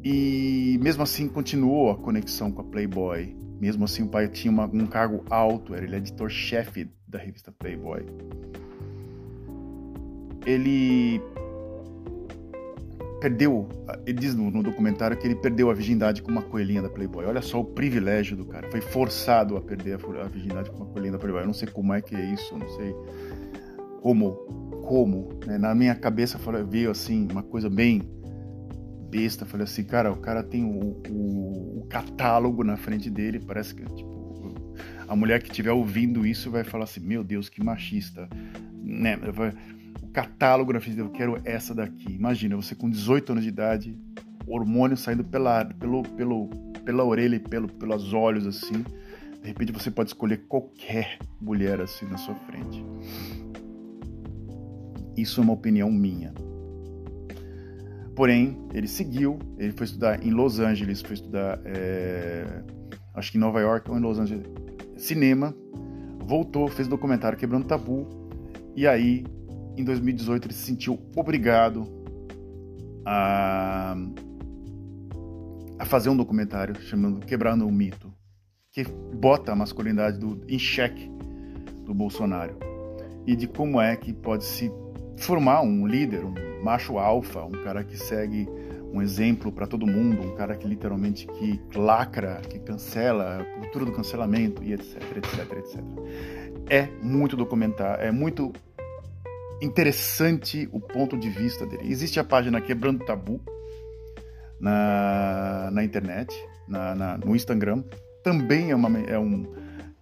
E 0.05 0.79
mesmo 0.83 1.03
assim 1.03 1.29
continuou 1.29 1.91
a 1.91 1.97
conexão 1.97 2.51
com 2.51 2.61
a 2.61 2.65
Playboy. 2.65 3.37
Mesmo 3.63 3.85
assim, 3.85 4.03
o 4.03 4.09
pai 4.09 4.27
tinha 4.27 4.51
uma, 4.51 4.65
um 4.65 4.89
cargo 4.89 5.25
alto, 5.31 5.73
era 5.73 5.85
ele 5.85 5.95
editor-chefe 5.95 6.91
da 7.07 7.17
revista 7.17 7.53
Playboy. 7.53 8.05
Ele 10.45 11.23
perdeu, 13.21 13.69
ele 14.05 14.19
diz 14.19 14.35
no, 14.35 14.51
no, 14.51 14.65
documentário 14.65 15.17
que 15.17 15.25
ele 15.25 15.37
perdeu 15.37 15.71
a 15.71 15.75
virgindade 15.75 16.23
com 16.23 16.33
uma 16.33 16.43
coelhinha 16.43 16.83
da 16.83 16.89
Playboy. 16.89 17.25
Olha 17.25 17.41
só 17.41 17.61
o 17.61 17.65
privilégio 17.65 18.37
do 18.37 18.45
cara. 18.45 18.69
Foi 18.69 18.81
forçado 18.81 19.57
a 19.57 19.61
perder 19.61 19.93
a, 19.95 20.25
a 20.25 20.27
virgindade 20.27 20.69
com 20.69 20.79
uma 20.79 20.87
coelhinha 20.87 21.13
da 21.13 21.19
Playboy. 21.21 21.43
Eu 21.43 21.47
não 21.47 21.55
sei 21.55 21.69
como 21.69 21.95
é 21.95 22.03
que 22.03 22.17
é 22.17 22.33
isso, 22.35 22.59
não 22.59 22.69
sei 22.69 22.93
como, 24.01 24.33
como. 24.89 25.39
Né? 25.47 25.57
Na 25.57 25.73
minha 25.73 25.95
cabeça 25.95 26.37
veio 26.69 26.91
assim 26.91 27.29
uma 27.31 27.45
coisa 27.45 27.71
bem 27.71 28.03
besta. 29.13 29.45
Falei 29.45 29.65
assim, 29.65 29.85
cara, 29.85 30.11
o 30.11 30.17
cara 30.17 30.43
tem 30.43 30.65
o, 30.65 31.03
o, 31.11 31.81
o 31.81 31.87
catálogo 31.89 32.65
na 32.65 32.79
frente 32.79 33.11
dele. 33.11 33.39
Parece 33.39 33.75
que 33.75 33.85
tipo 33.85 34.13
a 35.13 35.15
mulher 35.15 35.43
que 35.43 35.51
estiver 35.51 35.73
ouvindo 35.73 36.27
isso 36.27 36.51
vai 36.51 36.65
falar 36.65 36.85
assim, 36.85 37.01
meu 37.01 37.23
Deus, 37.23 37.51
que 37.51 37.63
machista, 37.63 38.27
né? 38.83 39.19
catálogo 40.11 40.73
na 40.73 40.81
frente 40.81 40.97
dele, 40.97 41.09
eu 41.09 41.13
quero 41.13 41.39
essa 41.45 41.75
daqui. 41.75 42.11
Imagina, 42.15 42.57
você 42.57 42.75
com 42.75 42.89
18 42.89 43.33
anos 43.33 43.45
de 43.45 43.51
idade, 43.51 43.99
hormônio 44.47 44.97
saindo 44.97 45.23
pela, 45.23 45.67
pelo, 45.67 46.03
pelo, 46.03 46.49
pela 46.83 47.05
orelha 47.05 47.37
e 47.37 47.41
pelo, 47.41 47.69
pelos 47.69 48.15
olhos, 48.15 48.47
assim. 48.47 48.83
De 49.43 49.49
repente 49.49 49.71
você 49.71 49.91
pode 49.91 50.09
escolher 50.09 50.47
qualquer 50.49 51.19
mulher 51.39 51.79
assim 51.83 52.07
na 52.07 52.17
sua 52.17 52.35
frente. 52.35 52.83
Isso 55.15 55.41
é 55.41 55.45
uma 55.45 55.53
opinião 55.53 55.91
minha. 55.91 56.33
Porém, 58.15 58.59
ele 58.75 58.87
seguiu, 58.87 59.39
ele 59.57 59.73
foi 59.73 59.87
estudar 59.87 60.25
em 60.25 60.31
Los 60.31 60.59
Angeles, 60.61 61.01
foi 61.01 61.15
estudar, 61.15 61.61
é, 61.65 62.63
acho 63.15 63.33
que 63.33 63.39
em 63.39 63.41
Nova 63.41 63.61
York 63.61 63.91
ou 63.91 63.97
em 63.97 64.01
Los 64.01 64.19
Angeles, 64.19 64.47
cinema, 64.99 65.55
voltou, 66.21 66.69
fez 66.69 66.87
documentário 66.87 67.39
Quebrando 67.39 67.67
Tabu, 67.67 68.07
e 68.77 68.87
aí 68.87 69.25
em 69.77 69.85
2018 69.85 70.47
ele 70.47 70.55
se 70.55 70.67
sentiu 70.67 70.99
obrigado 71.17 71.87
a, 73.05 73.97
a 75.79 75.85
fazer 75.87 76.11
um 76.11 76.17
documentário 76.17 76.79
chamado 76.83 77.21
Quebrando 77.21 77.67
o 77.67 77.73
Mito, 77.73 78.13
que 78.71 78.85
bota 78.85 79.53
a 79.53 79.57
masculinidade 79.57 80.19
do, 80.19 80.41
em 80.49 80.59
xeque 80.59 81.11
do 81.85 81.95
Bolsonaro. 81.95 82.57
E 83.27 83.37
de 83.37 83.47
como 83.47 83.81
é 83.81 83.97
que 83.97 84.13
pode 84.13 84.45
se 84.45 84.71
formar 85.17 85.63
um 85.63 85.87
líder, 85.87 86.25
um 86.25 86.35
macho 86.63 86.99
alfa, 86.99 87.45
um 87.45 87.63
cara 87.65 87.83
que 87.85 87.97
segue 87.97 88.49
um 88.93 89.01
exemplo 89.01 89.51
para 89.51 89.67
todo 89.67 89.87
mundo, 89.87 90.23
um 90.23 90.35
cara 90.37 90.55
que 90.55 90.67
literalmente 90.67 91.27
que 91.27 91.61
lacra, 91.75 92.41
que 92.49 92.59
cancela, 92.59 93.41
a 93.41 93.45
cultura 93.61 93.87
do 93.87 93.93
cancelamento 93.93 94.63
e 94.63 94.75
etc, 94.75 95.03
etc, 95.17 95.53
etc. 95.59 95.81
É 96.69 96.89
muito 97.03 97.37
documentar, 97.37 97.99
é 98.01 98.13
muito 98.13 98.53
interessante 99.63 100.69
o 100.73 100.81
ponto 100.81 101.17
de 101.17 101.31
vista 101.31 101.65
dele. 101.65 101.91
Existe 101.91 102.21
a 102.21 102.25
página 102.25 102.61
Quebrando 102.61 103.05
Tabu 103.05 103.41
na, 104.61 105.71
na 105.73 105.83
internet, 105.83 106.35
na, 106.69 106.95
na 106.95 107.19
no 107.19 107.35
Instagram. 107.35 107.83
Também 108.23 108.71
é, 108.71 108.77
uma, 108.77 109.01
é, 109.01 109.19
um, 109.19 109.47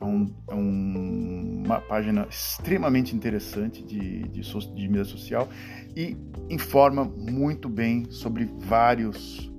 é, 0.01 0.05
um, 0.05 0.35
é 0.49 0.55
um, 0.55 1.63
uma 1.67 1.81
página 1.81 2.27
extremamente 2.29 3.15
interessante 3.15 3.83
de, 3.83 4.23
de, 4.29 4.41
de 4.41 4.89
mídia 4.89 5.05
social 5.05 5.49
e 5.97 6.17
informa 6.49 7.05
muito 7.05 7.69
bem 7.69 8.07
sobre 8.11 8.45
vários 8.59 9.51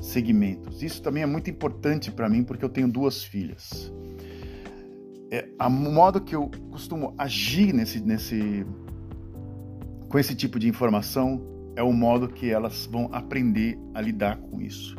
segmentos. 0.00 0.82
Isso 0.82 1.02
também 1.02 1.22
é 1.22 1.26
muito 1.26 1.50
importante 1.50 2.10
para 2.10 2.28
mim 2.28 2.44
porque 2.44 2.64
eu 2.64 2.68
tenho 2.68 2.88
duas 2.88 3.22
filhas. 3.22 3.92
É, 5.30 5.48
a 5.58 5.68
modo 5.68 6.20
que 6.20 6.34
eu 6.34 6.50
costumo 6.70 7.14
agir 7.18 7.72
nesse, 7.74 8.00
nesse, 8.00 8.64
com 10.08 10.18
esse 10.18 10.34
tipo 10.34 10.58
de 10.58 10.68
informação 10.68 11.42
é 11.76 11.82
o 11.82 11.92
modo 11.92 12.28
que 12.28 12.50
elas 12.50 12.86
vão 12.90 13.08
aprender 13.12 13.78
a 13.94 14.00
lidar 14.00 14.38
com 14.38 14.60
isso. 14.60 14.96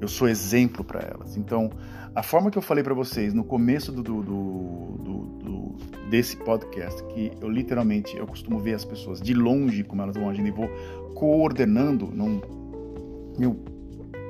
Eu 0.00 0.08
sou 0.08 0.28
exemplo 0.28 0.84
para 0.84 1.00
elas. 1.00 1.36
Então, 1.36 1.70
a 2.14 2.22
forma 2.22 2.50
que 2.50 2.56
eu 2.56 2.62
falei 2.62 2.82
para 2.82 2.94
vocês 2.94 3.34
no 3.34 3.44
começo 3.44 3.92
do, 3.92 4.02
do, 4.02 4.22
do, 4.22 4.96
do, 4.96 5.26
desse 6.10 6.36
podcast, 6.36 7.02
que 7.04 7.32
eu 7.40 7.48
literalmente 7.48 8.16
eu 8.16 8.26
costumo 8.26 8.58
ver 8.58 8.74
as 8.74 8.84
pessoas 8.84 9.20
de 9.20 9.34
longe 9.34 9.84
como 9.84 10.02
elas 10.02 10.16
vão 10.16 10.28
agindo 10.28 10.48
e 10.48 10.50
vou 10.50 10.68
coordenando, 11.14 12.10
não, 12.12 12.40
eu 13.38 13.56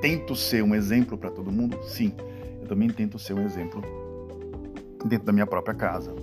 tento 0.01 0.35
ser 0.35 0.63
um 0.63 0.75
exemplo 0.75 1.17
para 1.17 1.29
todo 1.29 1.51
mundo. 1.51 1.77
Sim, 1.83 2.13
eu 2.61 2.67
também 2.67 2.89
tento 2.89 3.17
ser 3.19 3.33
um 3.33 3.45
exemplo 3.45 3.81
dentro 5.05 5.25
da 5.25 5.31
minha 5.31 5.47
própria 5.47 5.73
casa. 5.73 6.13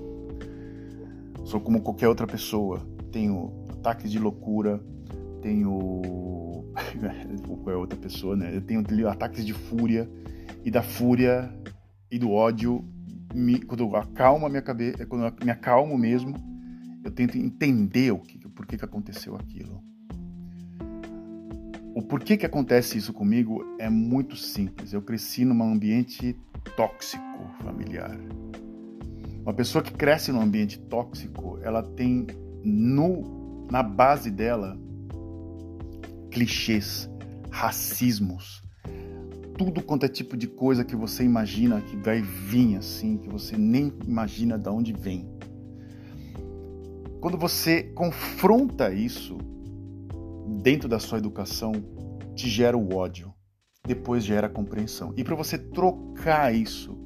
Sou 1.44 1.60
como 1.60 1.80
qualquer 1.80 2.08
outra 2.08 2.26
pessoa. 2.26 2.80
Tenho 3.12 3.52
ataques 3.70 4.10
de 4.10 4.18
loucura, 4.18 4.80
tenho. 5.40 6.02
é 7.66 7.74
outra 7.74 7.98
pessoa, 7.98 8.36
né? 8.36 8.54
Eu 8.54 8.60
tenho 8.60 8.82
ataques 9.08 9.44
de 9.44 9.52
fúria, 9.52 10.08
e 10.64 10.70
da 10.70 10.82
fúria 10.82 11.52
e 12.10 12.18
do 12.18 12.32
ódio, 12.32 12.84
me, 13.34 13.60
quando 13.60 13.84
eu 13.84 13.96
acalmo 13.96 14.46
a 14.46 14.48
minha 14.48 14.62
cabeça, 14.62 15.04
quando 15.06 15.24
eu 15.24 15.32
me 15.44 15.50
acalmo 15.50 15.96
mesmo, 15.96 16.34
eu 17.04 17.10
tento 17.10 17.38
entender 17.38 18.12
o 18.12 18.18
que, 18.18 18.38
por 18.48 18.66
que, 18.66 18.76
que 18.76 18.84
aconteceu 18.84 19.36
aquilo. 19.36 19.82
O 21.94 22.02
porquê 22.02 22.36
que 22.36 22.44
acontece 22.44 22.98
isso 22.98 23.12
comigo 23.12 23.64
é 23.78 23.88
muito 23.88 24.36
simples. 24.36 24.92
Eu 24.92 25.00
cresci 25.00 25.44
num 25.44 25.62
ambiente 25.62 26.36
tóxico 26.76 27.24
familiar. 27.62 28.18
Uma 29.42 29.54
pessoa 29.54 29.82
que 29.82 29.92
cresce 29.92 30.30
num 30.32 30.40
ambiente 30.40 30.78
tóxico, 30.78 31.58
ela 31.62 31.82
tem 31.82 32.26
no 32.62 33.66
na 33.70 33.82
base 33.82 34.30
dela 34.30 34.78
clichês, 36.30 37.08
racismos, 37.50 38.62
tudo 39.56 39.82
quanto 39.82 40.04
é 40.04 40.08
tipo 40.08 40.36
de 40.36 40.46
coisa 40.46 40.84
que 40.84 40.94
você 40.94 41.24
imagina 41.24 41.80
que 41.80 41.96
vai 41.96 42.20
vir 42.20 42.76
assim, 42.76 43.16
que 43.16 43.28
você 43.28 43.56
nem 43.56 43.92
imagina 44.06 44.58
de 44.58 44.68
onde 44.68 44.92
vem. 44.92 45.26
Quando 47.20 47.38
você 47.38 47.82
confronta 47.82 48.92
isso 48.92 49.38
dentro 50.62 50.88
da 50.88 50.98
sua 50.98 51.18
educação, 51.18 51.72
te 52.34 52.48
gera 52.48 52.76
o 52.76 52.94
ódio, 52.94 53.32
depois 53.86 54.22
gera 54.24 54.46
a 54.46 54.50
compreensão. 54.50 55.14
E 55.16 55.24
para 55.24 55.34
você 55.34 55.56
trocar 55.56 56.54
isso 56.54 56.96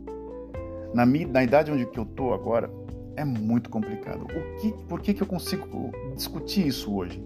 na, 0.92 1.06
minha, 1.06 1.28
na 1.28 1.44
idade 1.44 1.70
onde 1.70 1.86
que 1.86 1.98
eu 1.98 2.04
tô 2.04 2.34
agora, 2.34 2.68
é 3.16 3.24
muito 3.24 3.70
complicado. 3.70 4.24
O 4.24 4.60
que, 4.60 4.72
por 4.88 5.00
que, 5.00 5.14
que 5.14 5.22
eu 5.22 5.26
consigo 5.26 5.92
discutir 6.16 6.66
isso 6.66 6.92
hoje? 6.92 7.22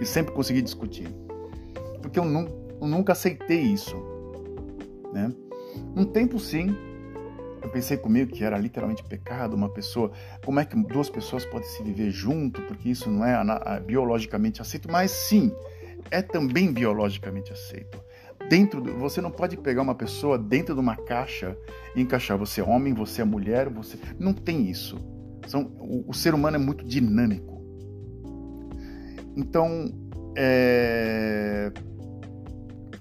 E 0.00 0.04
sempre 0.04 0.34
consegui 0.34 0.62
discutir. 0.62 1.08
Porque 2.02 2.18
eu, 2.18 2.24
eu 2.24 2.86
nunca 2.86 3.12
aceitei 3.12 3.60
isso. 3.60 4.17
Né? 5.12 5.32
Um 5.96 6.04
tempo 6.04 6.38
sim, 6.38 6.74
eu 7.62 7.68
pensei 7.70 7.96
comigo 7.96 8.30
que 8.32 8.44
era 8.44 8.56
literalmente 8.58 9.02
pecado 9.02 9.54
uma 9.54 9.68
pessoa. 9.68 10.10
Como 10.44 10.60
é 10.60 10.64
que 10.64 10.76
duas 10.76 11.10
pessoas 11.10 11.44
podem 11.44 11.68
se 11.68 11.82
viver 11.82 12.10
junto? 12.10 12.62
Porque 12.62 12.88
isso 12.88 13.10
não 13.10 13.24
é 13.24 13.80
biologicamente 13.80 14.62
aceito. 14.62 14.90
Mas 14.90 15.10
sim, 15.10 15.52
é 16.10 16.22
também 16.22 16.72
biologicamente 16.72 17.52
aceito. 17.52 18.02
Dentro 18.48 18.80
do, 18.80 18.94
você 18.94 19.20
não 19.20 19.30
pode 19.30 19.56
pegar 19.56 19.82
uma 19.82 19.94
pessoa 19.94 20.38
dentro 20.38 20.74
de 20.74 20.80
uma 20.80 20.96
caixa 20.96 21.56
e 21.94 22.00
encaixar 22.00 22.38
você 22.38 22.60
é 22.60 22.64
homem, 22.64 22.94
você 22.94 23.20
é 23.20 23.24
mulher, 23.24 23.68
você 23.68 23.98
não 24.18 24.32
tem 24.32 24.70
isso. 24.70 24.96
São, 25.46 25.64
o, 25.78 26.04
o 26.08 26.14
ser 26.14 26.34
humano 26.34 26.56
é 26.56 26.60
muito 26.60 26.84
dinâmico. 26.84 27.58
Então, 29.36 29.92
é, 30.36 31.70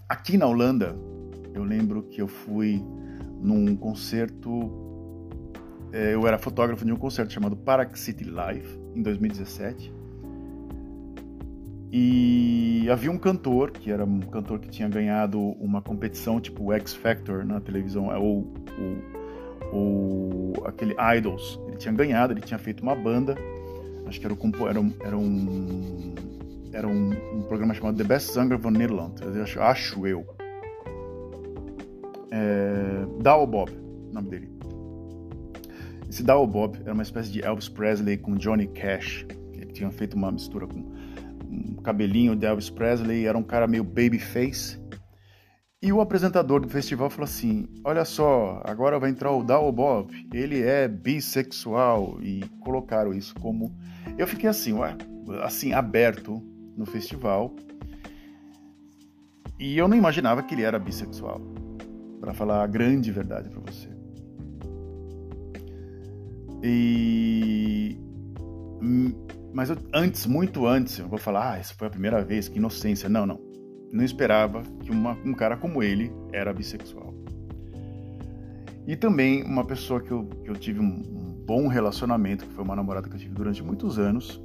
aqui 0.09 0.37
na 0.37 0.47
Holanda, 0.47 0.97
eu 1.57 1.63
lembro 1.63 2.03
que 2.03 2.21
eu 2.21 2.27
fui 2.27 2.83
num 3.41 3.75
concerto. 3.75 4.71
É, 5.91 6.13
eu 6.13 6.27
era 6.27 6.37
fotógrafo 6.37 6.85
de 6.85 6.91
um 6.91 6.97
concerto 6.97 7.33
chamado 7.33 7.55
Parax 7.55 7.99
City 7.99 8.23
Live, 8.23 8.79
em 8.95 9.01
2017. 9.01 9.93
E 11.91 12.87
havia 12.91 13.09
um 13.09 13.17
cantor, 13.17 13.71
que 13.71 13.89
era 13.89 14.03
um 14.03 14.19
cantor 14.19 14.59
que 14.59 14.69
tinha 14.69 14.89
ganhado 14.89 15.39
uma 15.39 15.81
competição 15.81 16.39
tipo 16.39 16.73
X 16.73 16.93
Factor 16.93 17.45
na 17.45 17.61
televisão, 17.61 18.11
é, 18.11 18.17
ou, 18.17 18.51
ou, 19.71 20.53
ou 20.55 20.67
aquele 20.67 20.95
Idols. 21.17 21.59
Ele 21.67 21.77
tinha 21.77 21.93
ganhado, 21.93 22.33
ele 22.33 22.41
tinha 22.41 22.59
feito 22.59 22.83
uma 22.83 22.93
banda, 22.93 23.35
acho 24.05 24.19
que 24.19 24.25
era, 24.25 24.33
o, 24.33 24.67
era, 24.67 24.81
um, 24.81 24.93
era 24.99 25.17
um, 25.17 26.13
era 26.73 26.87
um, 26.87 27.11
um 27.37 27.41
programa 27.43 27.73
chamado 27.73 27.97
The 27.97 28.03
Best 28.03 28.33
Zanger 28.33 28.57
van 28.57 28.71
Nederland, 28.71 29.15
acho, 29.41 29.61
acho 29.61 30.05
eu. 30.05 30.36
É, 32.31 33.05
Dow 33.21 33.47
Bob, 33.47 33.71
nome 34.11 34.29
dele. 34.29 34.57
Esse 36.09 36.23
Dow 36.23 36.47
Bob 36.47 36.79
era 36.83 36.93
uma 36.93 37.03
espécie 37.03 37.31
de 37.31 37.43
Elvis 37.43 37.67
Presley 37.67 38.17
com 38.17 38.35
Johnny 38.35 38.67
Cash. 38.67 39.25
Ele 39.53 39.65
tinha 39.67 39.91
feito 39.91 40.15
uma 40.15 40.31
mistura 40.31 40.65
com 40.65 40.79
um 41.49 41.75
cabelinho 41.83 42.35
de 42.35 42.45
Elvis 42.45 42.69
Presley, 42.69 43.25
era 43.25 43.37
um 43.37 43.43
cara 43.43 43.67
meio 43.67 43.83
babyface. 43.83 44.79
E 45.81 45.93
o 45.93 46.01
apresentador 46.01 46.61
do 46.61 46.69
festival 46.69 47.09
falou 47.09 47.25
assim: 47.25 47.67
Olha 47.83 48.03
só, 48.03 48.61
agora 48.65 48.97
vai 48.97 49.09
entrar 49.09 49.31
o 49.31 49.43
Dow 49.43 49.71
Bob, 49.71 50.11
ele 50.33 50.61
é 50.61 50.87
bissexual. 50.87 52.17
E 52.21 52.43
colocaram 52.61 53.13
isso 53.13 53.35
como. 53.35 53.75
Eu 54.17 54.25
fiquei 54.25 54.49
assim, 54.49 54.73
ué, 54.73 54.95
assim, 55.43 55.73
aberto 55.73 56.41
no 56.75 56.85
festival. 56.85 57.53
E 59.59 59.77
eu 59.77 59.87
não 59.87 59.97
imaginava 59.97 60.41
que 60.41 60.55
ele 60.55 60.63
era 60.63 60.79
bissexual 60.79 61.41
para 62.19 62.33
falar 62.33 62.63
a 62.63 62.67
grande 62.67 63.11
verdade 63.11 63.49
para 63.49 63.61
você. 63.61 63.89
E 66.63 67.97
mas 69.53 69.71
eu, 69.71 69.77
antes, 69.91 70.27
muito 70.27 70.67
antes, 70.67 70.99
eu 70.99 71.07
vou 71.07 71.17
falar, 71.17 71.53
ah, 71.53 71.57
essa 71.57 71.73
foi 71.73 71.87
a 71.87 71.89
primeira 71.89 72.23
vez, 72.23 72.47
que 72.47 72.57
inocência. 72.59 73.09
Não, 73.09 73.25
não. 73.25 73.39
Não 73.91 74.03
esperava 74.03 74.61
que 74.83 74.91
uma, 74.91 75.17
um 75.25 75.33
cara 75.33 75.57
como 75.57 75.81
ele 75.81 76.11
era 76.31 76.53
bissexual. 76.53 77.11
E 78.85 78.95
também 78.95 79.43
uma 79.43 79.65
pessoa 79.65 79.99
que 79.99 80.11
eu, 80.11 80.25
que 80.43 80.49
eu 80.51 80.55
tive 80.55 80.79
um, 80.79 80.85
um 80.85 81.43
bom 81.43 81.67
relacionamento, 81.67 82.45
que 82.45 82.53
foi 82.53 82.63
uma 82.63 82.75
namorada 82.75 83.09
que 83.09 83.15
eu 83.15 83.19
tive 83.19 83.33
durante 83.33 83.63
muitos 83.63 83.97
anos, 83.97 84.39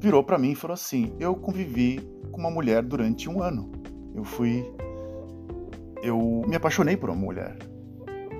virou 0.00 0.22
para 0.22 0.38
mim 0.38 0.52
e 0.52 0.54
falou 0.54 0.74
assim: 0.74 1.12
Eu 1.18 1.34
convivi 1.34 2.00
com 2.30 2.40
uma 2.40 2.50
mulher 2.50 2.84
durante 2.84 3.28
um 3.28 3.42
ano. 3.42 3.72
Eu 4.14 4.22
fui 4.22 4.64
eu 6.02 6.42
me 6.46 6.56
apaixonei 6.56 6.96
por 6.96 7.10
uma 7.10 7.18
mulher. 7.18 7.56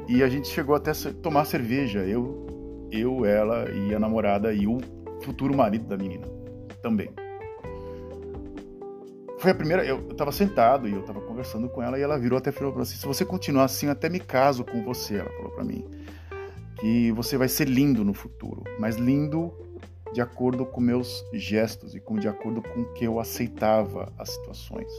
E 0.08 0.22
a 0.22 0.28
gente 0.28 0.48
chegou 0.48 0.74
até 0.74 0.92
tomar 1.22 1.44
cerveja, 1.44 2.00
eu, 2.00 2.46
eu, 2.90 3.24
ela 3.24 3.70
e 3.70 3.94
a 3.94 3.98
namorada 3.98 4.52
e 4.52 4.66
o 4.66 4.78
futuro 5.22 5.56
marido 5.56 5.86
da 5.86 5.96
menina 5.96 6.26
também. 6.82 7.10
Foi 9.38 9.52
a 9.52 9.54
primeira, 9.54 9.84
eu 9.84 10.00
estava 10.10 10.32
sentado 10.32 10.88
e 10.88 10.92
eu 10.92 11.00
estava 11.00 11.20
conversando 11.20 11.68
com 11.68 11.82
ela 11.82 11.98
e 11.98 12.02
ela 12.02 12.18
virou 12.18 12.38
até 12.38 12.52
falou 12.52 12.72
para 12.72 12.82
assim: 12.82 12.96
"Se 12.96 13.06
você 13.06 13.24
continuar 13.24 13.64
assim, 13.64 13.86
eu 13.86 13.92
até 13.92 14.08
me 14.08 14.20
caso 14.20 14.64
com 14.64 14.82
você", 14.82 15.16
ela 15.16 15.30
falou 15.30 15.50
para 15.52 15.64
mim. 15.64 15.84
Que 16.78 17.12
você 17.12 17.36
vai 17.36 17.48
ser 17.48 17.68
lindo 17.68 18.04
no 18.04 18.12
futuro, 18.12 18.64
mas 18.78 18.96
lindo 18.96 19.52
de 20.12 20.20
acordo 20.20 20.66
com 20.66 20.80
meus 20.80 21.24
gestos 21.32 21.94
e 21.94 22.00
com 22.00 22.18
de 22.18 22.26
acordo 22.26 22.60
com 22.60 22.84
que 22.92 23.04
eu 23.04 23.20
aceitava 23.20 24.12
as 24.18 24.30
situações. 24.30 24.90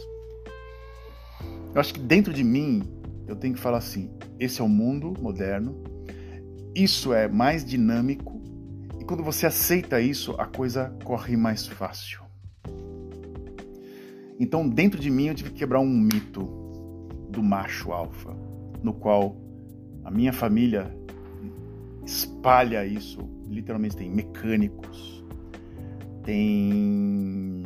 Eu 1.74 1.80
acho 1.80 1.94
que 1.94 2.00
dentro 2.00 2.34
de 2.34 2.44
mim 2.44 2.84
eu 3.28 3.36
tenho 3.36 3.54
que 3.54 3.60
falar 3.60 3.78
assim: 3.78 4.10
esse 4.40 4.60
é 4.62 4.64
o 4.64 4.70
mundo 4.70 5.14
moderno, 5.22 5.82
isso 6.76 7.14
é 7.14 7.28
mais 7.28 7.64
dinâmico, 7.64 8.42
e 9.00 9.06
quando 9.06 9.24
você 9.24 9.46
aceita 9.46 10.02
isso, 10.02 10.36
a 10.38 10.46
coisa 10.46 10.94
corre 11.04 11.38
mais 11.38 11.66
fácil. 11.66 12.22
Então, 14.40 14.68
dentro 14.68 15.00
de 15.00 15.10
mim, 15.10 15.28
eu 15.28 15.36
tive 15.36 15.52
que 15.52 15.60
quebrar 15.60 15.80
um 15.80 15.90
mito 15.90 16.46
do 17.30 17.44
macho 17.44 17.92
alfa, 17.92 18.36
no 18.82 18.92
qual 18.92 19.36
a 20.04 20.10
minha 20.10 20.34
família 20.34 20.92
espalha 22.04 22.86
isso. 22.86 23.20
Literalmente, 23.48 23.96
tem 23.98 24.10
mecânicos, 24.10 25.24
tem 26.24 27.64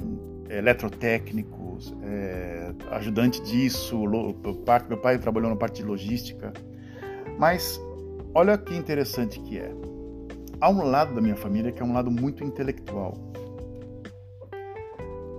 é, 2.01 2.73
ajudante 2.91 3.41
disso, 3.41 4.03
meu 4.05 4.97
pai 5.01 5.17
trabalhou 5.17 5.49
na 5.49 5.55
parte 5.55 5.81
de 5.81 5.83
logística. 5.83 6.53
Mas 7.37 7.79
olha 8.33 8.57
que 8.57 8.75
interessante 8.75 9.39
que 9.39 9.57
é. 9.57 9.71
Há 10.59 10.69
um 10.69 10.83
lado 10.83 11.13
da 11.13 11.21
minha 11.21 11.35
família 11.35 11.71
que 11.71 11.81
é 11.81 11.85
um 11.85 11.93
lado 11.93 12.09
muito 12.09 12.43
intelectual. 12.43 13.13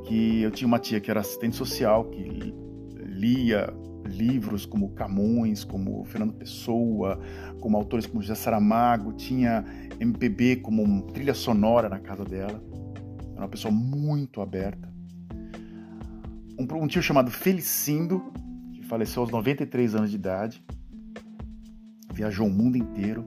Que 0.04 0.42
eu 0.42 0.50
tinha 0.50 0.68
uma 0.68 0.78
tia 0.78 1.00
que 1.00 1.10
era 1.10 1.20
assistente 1.20 1.56
social, 1.56 2.04
que 2.04 2.54
lia 2.98 3.72
livros 4.04 4.64
como 4.64 4.90
Camões, 4.90 5.64
como 5.64 6.04
Fernando 6.04 6.34
Pessoa, 6.34 7.18
como 7.60 7.76
autores 7.76 8.06
como 8.06 8.22
José 8.22 8.34
Saramago, 8.34 9.12
tinha 9.14 9.64
MPB 9.98 10.56
como 10.56 11.02
trilha 11.08 11.34
sonora 11.34 11.88
na 11.88 11.98
casa 11.98 12.24
dela. 12.24 12.62
Era 13.32 13.42
uma 13.42 13.48
pessoa 13.48 13.72
muito 13.72 14.40
aberta 14.40 14.95
um, 16.58 16.82
um 16.82 16.86
tio 16.86 17.02
chamado 17.02 17.30
Felicindo, 17.30 18.32
que 18.72 18.82
faleceu 18.82 19.22
aos 19.22 19.30
93 19.30 19.94
anos 19.94 20.10
de 20.10 20.16
idade, 20.16 20.64
viajou 22.12 22.46
o 22.46 22.50
mundo 22.50 22.76
inteiro. 22.76 23.24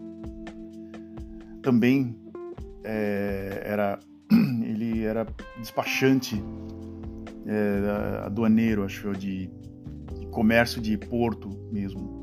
Também 1.61 2.15
é, 2.83 3.61
era 3.65 3.99
ele 4.63 5.03
era 5.03 5.25
despachante 5.59 6.41
é, 7.45 8.25
aduaneiro, 8.25 8.83
acho 8.83 9.07
eu, 9.07 9.13
de, 9.13 9.49
de 10.19 10.27
comércio 10.27 10.81
de 10.81 10.97
porto 10.97 11.49
mesmo. 11.71 12.17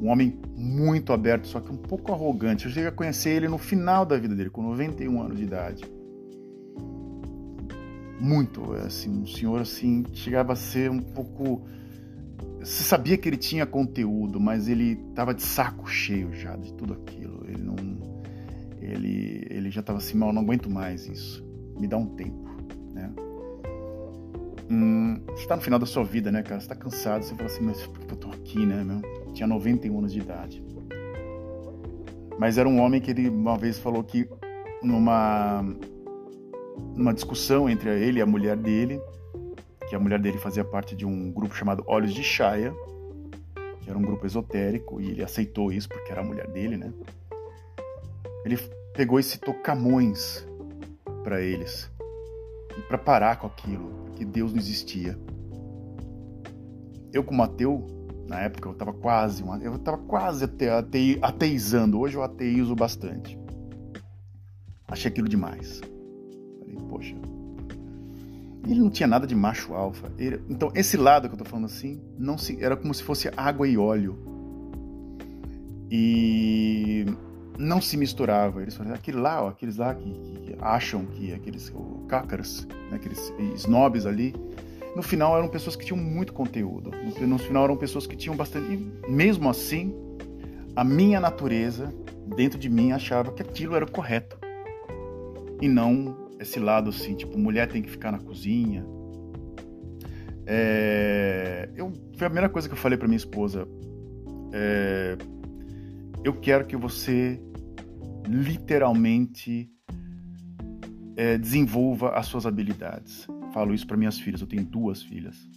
Um 0.00 0.08
homem 0.08 0.40
muito 0.56 1.12
aberto, 1.12 1.46
só 1.46 1.60
que 1.60 1.70
um 1.70 1.76
pouco 1.76 2.12
arrogante. 2.12 2.64
Eu 2.64 2.72
cheguei 2.72 2.88
a 2.88 2.92
conhecer 2.92 3.30
ele 3.30 3.48
no 3.48 3.58
final 3.58 4.06
da 4.06 4.16
vida 4.16 4.34
dele, 4.34 4.48
com 4.48 4.62
91 4.62 5.22
anos 5.22 5.36
de 5.36 5.44
idade 5.44 5.99
muito, 8.20 8.72
assim, 8.74 9.22
um 9.22 9.26
senhor 9.26 9.60
assim 9.60 10.04
chegava 10.12 10.52
a 10.52 10.56
ser 10.56 10.90
um 10.90 11.00
pouco 11.00 11.62
você 12.60 12.82
sabia 12.82 13.16
que 13.16 13.26
ele 13.26 13.38
tinha 13.38 13.64
conteúdo, 13.64 14.38
mas 14.38 14.68
ele 14.68 15.00
estava 15.08 15.32
de 15.32 15.42
saco 15.42 15.88
cheio 15.88 16.32
já 16.34 16.56
de 16.56 16.72
tudo 16.74 16.92
aquilo. 16.92 17.42
Ele 17.48 17.62
não 17.62 17.76
ele 18.80 19.46
ele 19.50 19.70
já 19.70 19.80
estava 19.80 19.98
assim, 19.98 20.16
mal, 20.18 20.32
não 20.32 20.42
aguento 20.42 20.68
mais 20.68 21.06
isso. 21.06 21.44
Me 21.78 21.88
dá 21.88 21.96
um 21.96 22.06
tempo, 22.06 22.50
né? 22.92 23.10
Hum, 24.70 25.20
você 25.28 25.46
tá 25.46 25.56
no 25.56 25.62
final 25.62 25.78
da 25.78 25.86
sua 25.86 26.04
vida, 26.04 26.30
né, 26.30 26.42
cara? 26.42 26.60
Você 26.60 26.68
tá 26.68 26.74
cansado, 26.74 27.24
você 27.24 27.34
fala 27.34 27.46
assim, 27.46 27.64
mas 27.64 27.86
por 27.86 27.98
que 28.00 28.12
eu 28.12 28.18
tô 28.18 28.28
aqui, 28.28 28.66
né, 28.66 28.84
meu? 28.84 29.00
Tinha 29.32 29.46
91 29.46 29.98
anos 29.98 30.12
de 30.12 30.20
idade. 30.20 30.62
Mas 32.38 32.58
era 32.58 32.68
um 32.68 32.78
homem 32.80 33.00
que 33.00 33.10
ele 33.10 33.28
uma 33.28 33.56
vez 33.56 33.78
falou 33.78 34.04
que 34.04 34.28
numa 34.82 35.64
numa 36.94 37.14
discussão 37.14 37.68
entre 37.68 37.90
ele 37.90 38.18
e 38.18 38.22
a 38.22 38.26
mulher 38.26 38.56
dele, 38.56 39.00
que 39.88 39.94
a 39.96 39.98
mulher 39.98 40.20
dele 40.20 40.38
fazia 40.38 40.64
parte 40.64 40.94
de 40.94 41.04
um 41.04 41.32
grupo 41.32 41.54
chamado 41.54 41.82
Olhos 41.86 42.12
de 42.12 42.22
Shaya, 42.22 42.72
que 43.80 43.88
era 43.90 43.98
um 43.98 44.02
grupo 44.02 44.26
esotérico, 44.26 45.00
e 45.00 45.10
ele 45.10 45.22
aceitou 45.22 45.72
isso 45.72 45.88
porque 45.88 46.12
era 46.12 46.20
a 46.20 46.24
mulher 46.24 46.46
dele, 46.48 46.76
né? 46.76 46.92
Ele 48.44 48.56
pegou 48.94 49.18
e 49.18 49.22
citou 49.22 49.54
Camões 49.54 50.46
para 51.24 51.40
eles, 51.40 51.90
e 52.76 52.80
para 52.82 52.98
parar 52.98 53.36
com 53.36 53.46
aquilo, 53.46 54.10
que 54.14 54.24
Deus 54.24 54.52
não 54.52 54.60
existia. 54.60 55.18
Eu 57.12 57.24
como 57.24 57.42
ateu, 57.42 57.86
na 58.28 58.40
época 58.40 58.68
eu 58.68 58.72
estava 58.72 58.92
quase, 58.92 59.42
eu 59.62 59.74
estava 59.74 59.98
quase 59.98 60.44
ate, 60.44 60.68
ate, 60.68 61.18
ateizando, 61.20 61.98
hoje 61.98 62.16
eu 62.16 62.22
ateizo 62.22 62.76
bastante. 62.76 63.38
Achei 64.86 65.10
aquilo 65.10 65.28
demais 65.28 65.80
poxa. 66.88 67.16
Ele 68.66 68.80
não 68.80 68.90
tinha 68.90 69.06
nada 69.06 69.26
de 69.26 69.34
macho 69.34 69.74
alfa. 69.74 70.12
Ele, 70.18 70.40
então, 70.48 70.70
esse 70.74 70.96
lado 70.96 71.28
que 71.28 71.34
eu 71.34 71.38
tô 71.38 71.44
falando 71.44 71.64
assim, 71.64 72.00
não 72.18 72.36
se, 72.36 72.62
era 72.62 72.76
como 72.76 72.92
se 72.92 73.02
fosse 73.02 73.30
água 73.36 73.66
e 73.66 73.76
óleo. 73.76 74.18
E 75.90 77.06
não 77.58 77.80
se 77.80 77.96
misturava. 77.96 78.62
Eles 78.62 78.78
aquele 78.80 79.18
lá, 79.18 79.44
ó, 79.44 79.48
aqueles 79.48 79.76
lá 79.76 79.94
que, 79.94 80.10
que, 80.12 80.56
acham 80.60 81.06
que 81.06 81.32
aqueles 81.32 81.72
cácaras, 82.06 82.66
né, 82.90 82.96
aqueles 82.96 83.32
snobs 83.56 84.06
ali, 84.06 84.34
no 84.94 85.02
final 85.02 85.36
eram 85.36 85.48
pessoas 85.48 85.74
que 85.74 85.84
tinham 85.84 86.02
muito 86.02 86.32
conteúdo. 86.32 86.90
No, 86.90 87.26
no 87.26 87.38
final 87.38 87.64
eram 87.64 87.76
pessoas 87.76 88.06
que 88.06 88.16
tinham 88.16 88.36
bastante. 88.36 88.74
E 88.74 89.10
mesmo 89.10 89.48
assim, 89.48 89.94
a 90.76 90.84
minha 90.84 91.18
natureza, 91.18 91.92
dentro 92.36 92.58
de 92.58 92.68
mim, 92.68 92.92
achava 92.92 93.32
que 93.32 93.42
aquilo 93.42 93.74
era 93.74 93.84
o 93.84 93.90
correto. 93.90 94.38
E 95.60 95.68
não 95.68 96.19
esse 96.40 96.58
lado 96.58 96.90
assim, 96.90 97.14
tipo, 97.14 97.38
mulher 97.38 97.68
tem 97.68 97.82
que 97.82 97.90
ficar 97.90 98.10
na 98.10 98.18
cozinha, 98.18 98.84
É, 100.52 101.68
eu, 101.76 101.92
foi 102.16 102.26
a 102.26 102.30
primeira 102.30 102.48
coisa 102.48 102.68
que 102.68 102.74
eu 102.74 102.78
falei 102.78 102.98
para 102.98 103.06
minha 103.06 103.16
esposa. 103.16 103.68
É, 104.52 105.16
eu 106.24 106.32
quero 106.40 106.66
que 106.66 106.76
você 106.76 107.40
literalmente 108.26 109.70
é, 111.16 111.38
desenvolva 111.38 112.10
as 112.16 112.26
suas 112.26 112.46
habilidades. 112.46 113.28
Falo 113.54 113.72
isso 113.72 113.86
para 113.86 113.96
minhas 113.96 114.18
filhas. 114.18 114.40
Eu 114.40 114.48
tenho 114.48 114.64
duas 114.64 115.04
filhas. 115.04 115.48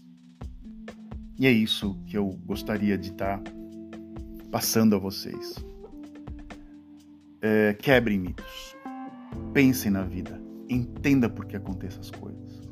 E 1.40 1.48
é 1.48 1.52
isso 1.52 2.00
que 2.06 2.16
eu 2.16 2.30
gostaria 2.46 2.96
de 2.96 3.10
estar 3.10 3.40
tá 3.40 3.52
passando 4.52 4.96
a 4.96 5.00
vocês. 5.00 5.56
É, 7.42 7.74
quebrem 7.74 8.20
mitos. 8.20 8.76
Pensem 9.54 9.90
na 9.90 10.04
vida. 10.04 10.40
Entenda 10.74 11.30
por 11.30 11.46
que 11.46 11.56
acontecem 11.56 12.00
as 12.00 12.10
coisas. 12.10 12.64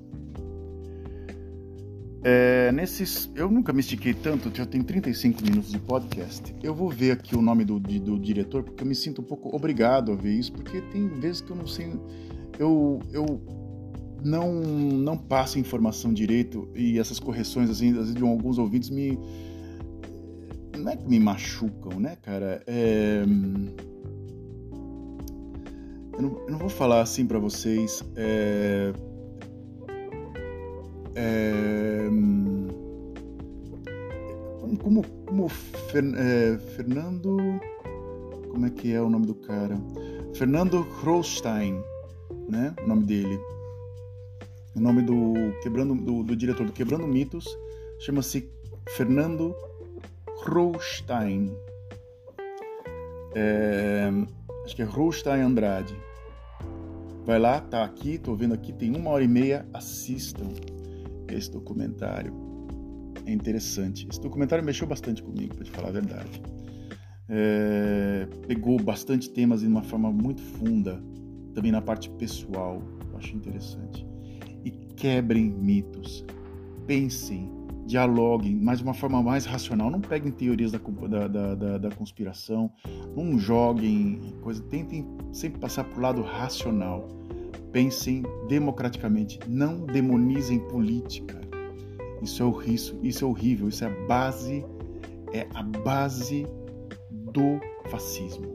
É, 2.24 2.72
nesses, 2.72 3.32
eu 3.36 3.49
nunca 3.49 3.74
me 3.74 3.80
estiquei 3.80 4.14
tanto, 4.14 4.56
já 4.56 4.66
tem 4.66 4.82
35 4.84 5.43
minutos 5.43 5.72
de 5.72 5.80
podcast. 5.80 6.56
Eu 6.62 6.74
vou 6.74 6.89
ver 6.89 7.12
aqui 7.12 7.36
o 7.36 7.41
nome 7.41 7.66
do, 7.66 7.80
do 7.80 8.20
diretor, 8.20 8.64
porque 8.64 8.84
eu 8.84 8.88
me 8.88 8.93
sinto 8.93 9.22
um 9.22 9.26
pouco 9.26 9.56
obrigado 9.56 10.12
a 10.12 10.16
ver 10.16 10.34
isso, 10.34 10.54
porque 10.54 10.82
tem 10.82 11.08
vezes 11.08 11.41
que 11.41 11.52
eu 11.52 11.56
não 11.56 11.66
sei. 11.66 11.91
Eu, 12.60 12.99
eu 13.12 13.41
não, 14.24 14.54
não 14.54 15.18
passo 15.18 15.58
informação 15.58 16.14
direito 16.14 16.70
e 16.76 16.99
essas 16.99 17.20
correções, 17.20 17.70
assim, 17.70 17.89
às 17.89 17.97
vezes 17.97 18.16
de 18.16 18.24
alguns 18.24 18.58
ouvidos 18.60 18.89
me. 18.89 19.18
Não 20.78 20.91
é 20.91 20.95
que 20.95 21.08
me 21.08 21.20
machucam, 21.20 21.99
né, 21.99 22.18
cara? 22.22 22.64
É, 22.68 23.24
eu, 26.22 26.30
não, 26.30 26.41
eu 26.45 26.51
não 26.51 26.59
vou 26.59 26.69
falar 26.69 27.01
assim 27.01 27.26
para 27.26 27.39
vocês. 27.39 28.03
É, 28.15 28.93
é, 31.15 32.09
como, 34.82 35.03
como 35.26 35.49
Fer, 35.49 36.03
é, 36.15 36.57
Fernando. 36.76 37.38
Como 38.51 38.65
é 38.65 38.69
que 38.69 38.93
é 38.93 39.01
o 39.01 39.09
nome 39.09 39.26
do 39.26 39.34
cara? 39.34 39.76
Fernando 40.36 40.82
Rostein, 41.03 41.82
né? 42.49 42.76
O 42.84 42.88
nome 42.88 43.03
dele. 43.03 43.39
O 44.76 44.80
nome 44.80 45.01
do 45.01 45.34
quebrando 45.63 45.95
do, 45.95 46.24
do 46.24 46.36
diretor 46.36 46.65
do 46.65 46.72
Quebrando 46.72 47.07
Mitos 47.07 47.45
chama-se 47.99 48.49
Fernando 48.89 49.55
Rostein. 50.45 51.53
É, 53.34 54.09
acho 54.65 54.76
que 54.76 54.82
é 54.82 54.86
Rostein 54.86 55.41
Andrade. 55.41 55.95
Vai 57.32 57.39
lá, 57.39 57.61
tá 57.61 57.86
aqui, 57.86 58.17
tô 58.17 58.36
vendo 58.36 58.53
aqui, 58.53 58.73
tem 58.73 58.93
uma 58.93 59.09
hora 59.09 59.23
e 59.23 59.27
meia, 59.27 59.65
assistam 59.73 60.49
esse 61.29 61.49
documentário. 61.49 62.34
É 63.25 63.32
interessante. 63.32 64.05
Esse 64.11 64.19
documentário 64.19 64.61
mexeu 64.65 64.86
bastante 64.86 65.23
comigo, 65.23 65.55
para 65.55 65.63
te 65.63 65.71
falar 65.71 65.88
a 65.88 65.91
verdade. 65.91 66.41
É, 67.29 68.27
pegou 68.45 68.77
bastante 68.84 69.29
temas 69.29 69.61
de 69.61 69.67
uma 69.67 69.82
forma 69.82 70.11
muito 70.11 70.41
funda, 70.41 71.01
também 71.53 71.71
na 71.71 71.82
parte 71.82 72.09
pessoal. 72.09 72.84
Eu 73.09 73.17
acho 73.17 73.34
interessante. 73.34 74.05
E 74.65 74.69
quebrem 74.69 75.51
mitos. 75.51 76.25
Pensem, 76.86 77.49
dialoguem, 77.86 78.57
mas 78.57 78.79
de 78.79 78.84
uma 78.84 78.93
forma 78.93 79.23
mais 79.23 79.45
racional. 79.45 79.89
Não 79.89 80.01
peguem 80.01 80.34
teorias 80.34 80.73
da, 80.73 80.79
da, 81.29 81.55
da, 81.55 81.77
da 81.77 81.91
conspiração, 81.91 82.69
não 83.15 83.39
joguem 83.39 84.19
coisa. 84.41 84.61
Tentem 84.63 85.07
sempre 85.32 85.61
passar 85.61 85.86
para 85.86 85.97
o 85.97 86.01
lado 86.01 86.21
racional 86.21 87.20
Pensem 87.72 88.24
democraticamente, 88.47 89.39
não 89.47 89.86
demonizem 89.86 90.59
política. 90.67 91.39
Isso 92.22 92.43
é, 92.43 92.69
isso, 92.69 92.99
isso 93.01 93.26
é 93.26 93.28
horrível, 93.28 93.69
isso 93.69 93.84
é 93.84 93.88
a 93.88 94.07
base, 94.07 94.65
é 95.34 95.47
a 95.53 95.63
base 95.63 96.45
do 97.09 97.59
fascismo. 97.89 98.53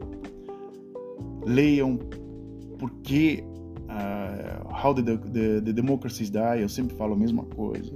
Leiam 1.45 1.97
por 2.77 2.91
que 3.01 3.43
uh, 3.89 4.85
How 4.85 4.93
the, 4.93 5.01
the, 5.01 5.61
the 5.61 5.73
Democracies 5.73 6.29
Die, 6.29 6.61
eu 6.61 6.69
sempre 6.69 6.95
falo 6.95 7.13
a 7.13 7.17
mesma 7.17 7.43
coisa. 7.43 7.91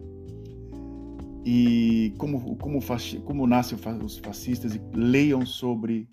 E 1.46 2.14
como, 2.18 2.56
como, 2.58 2.80
como 3.24 3.48
nascem 3.48 3.78
os 4.04 4.18
fascistas, 4.18 4.80
leiam 4.94 5.46
sobre 5.46 6.10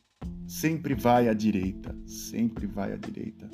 sempre 0.47 0.95
vai 0.95 1.29
à 1.29 1.35
direita, 1.35 1.97
sempre 2.07 2.67
vai 2.67 2.93
à 2.93 2.97
direita 2.97 3.49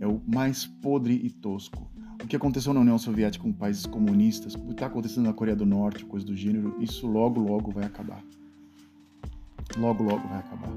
é 0.00 0.06
o 0.06 0.20
mais 0.26 0.66
podre 0.66 1.14
e 1.14 1.30
tosco. 1.30 1.88
O 2.22 2.26
que 2.26 2.34
aconteceu 2.34 2.72
na 2.72 2.80
União 2.80 2.98
Soviética 2.98 3.44
com 3.44 3.52
países 3.52 3.86
comunistas, 3.86 4.54
o 4.54 4.60
que 4.60 4.72
está 4.72 4.86
acontecendo 4.86 5.26
na 5.26 5.32
Coreia 5.32 5.56
do 5.56 5.66
Norte, 5.66 6.04
coisa 6.04 6.26
do 6.26 6.34
gênero, 6.34 6.74
isso 6.80 7.06
logo, 7.06 7.40
logo 7.40 7.70
vai 7.70 7.84
acabar. 7.84 8.24
Logo, 9.76 10.02
logo 10.02 10.26
vai 10.26 10.38
acabar. 10.38 10.70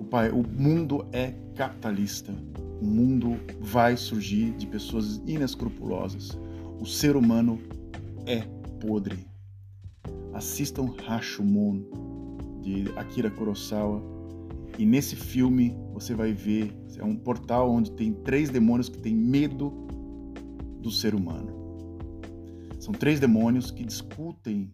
O, 0.00 0.04
pai, 0.04 0.30
o 0.30 0.42
mundo 0.42 1.06
é 1.12 1.34
capitalista. 1.54 2.34
O 2.80 2.86
mundo 2.86 3.38
vai 3.60 3.96
surgir 3.96 4.52
de 4.52 4.66
pessoas 4.66 5.20
inescrupulosas. 5.26 6.38
O 6.80 6.86
ser 6.86 7.16
humano 7.16 7.58
é 8.26 8.40
podre. 8.80 9.26
Assistam 10.34 10.92
Rashomon, 11.06 11.82
de 12.60 12.92
Akira 12.96 13.30
Kurosawa, 13.30 14.02
e 14.78 14.84
nesse 14.84 15.16
filme 15.16 15.76
você 15.92 16.14
vai 16.14 16.32
ver, 16.32 16.72
é 16.98 17.04
um 17.04 17.16
portal 17.16 17.70
onde 17.70 17.90
tem 17.92 18.12
três 18.12 18.50
demônios 18.50 18.88
que 18.88 18.98
têm 18.98 19.14
medo 19.14 19.72
do 20.80 20.90
ser 20.90 21.14
humano. 21.14 21.54
São 22.78 22.92
três 22.92 23.18
demônios 23.18 23.70
que 23.70 23.84
discutem 23.84 24.70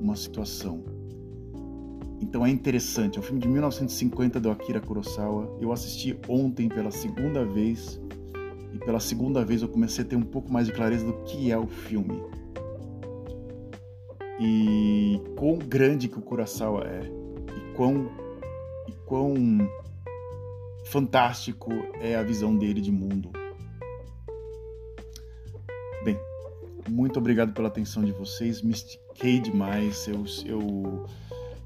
uma 0.00 0.16
situação. 0.16 0.84
Então 2.20 2.44
é 2.44 2.50
interessante, 2.50 3.16
é 3.16 3.20
um 3.20 3.22
filme 3.22 3.40
de 3.40 3.48
1950 3.48 4.40
do 4.40 4.50
Akira 4.50 4.80
Kurosawa. 4.80 5.56
Eu 5.60 5.72
assisti 5.72 6.18
ontem 6.28 6.68
pela 6.68 6.90
segunda 6.90 7.44
vez 7.44 8.00
e 8.74 8.78
pela 8.78 9.00
segunda 9.00 9.44
vez 9.44 9.62
eu 9.62 9.68
comecei 9.68 10.04
a 10.04 10.06
ter 10.06 10.16
um 10.16 10.22
pouco 10.22 10.52
mais 10.52 10.66
de 10.66 10.72
clareza 10.72 11.06
do 11.06 11.12
que 11.24 11.50
é 11.50 11.58
o 11.58 11.66
filme. 11.66 12.20
E 14.40 15.20
quão 15.36 15.58
grande 15.58 16.08
que 16.08 16.18
o 16.18 16.22
Kurosawa 16.22 16.84
é 16.84 17.02
e 17.04 17.76
quão 17.76 18.10
quão 19.08 19.34
fantástico 20.84 21.72
é 21.98 22.14
a 22.14 22.22
visão 22.22 22.56
dele 22.56 22.80
de 22.80 22.92
mundo. 22.92 23.30
Bem, 26.04 26.16
muito 26.88 27.18
obrigado 27.18 27.52
pela 27.54 27.68
atenção 27.68 28.04
de 28.04 28.12
vocês. 28.12 28.60
Me 28.60 28.72
estiquei 28.72 29.40
demais. 29.40 30.06
Eu, 30.06 30.24
eu, 30.44 31.06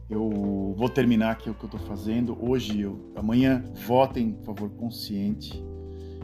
eu 0.08 0.74
vou 0.76 0.88
terminar 0.88 1.32
aqui 1.32 1.50
o 1.50 1.54
que 1.54 1.64
eu 1.64 1.66
estou 1.66 1.80
fazendo. 1.80 2.38
Hoje, 2.40 2.80
eu, 2.80 3.12
amanhã, 3.16 3.64
votem, 3.86 4.32
por 4.32 4.54
favor, 4.54 4.70
consciente 4.70 5.62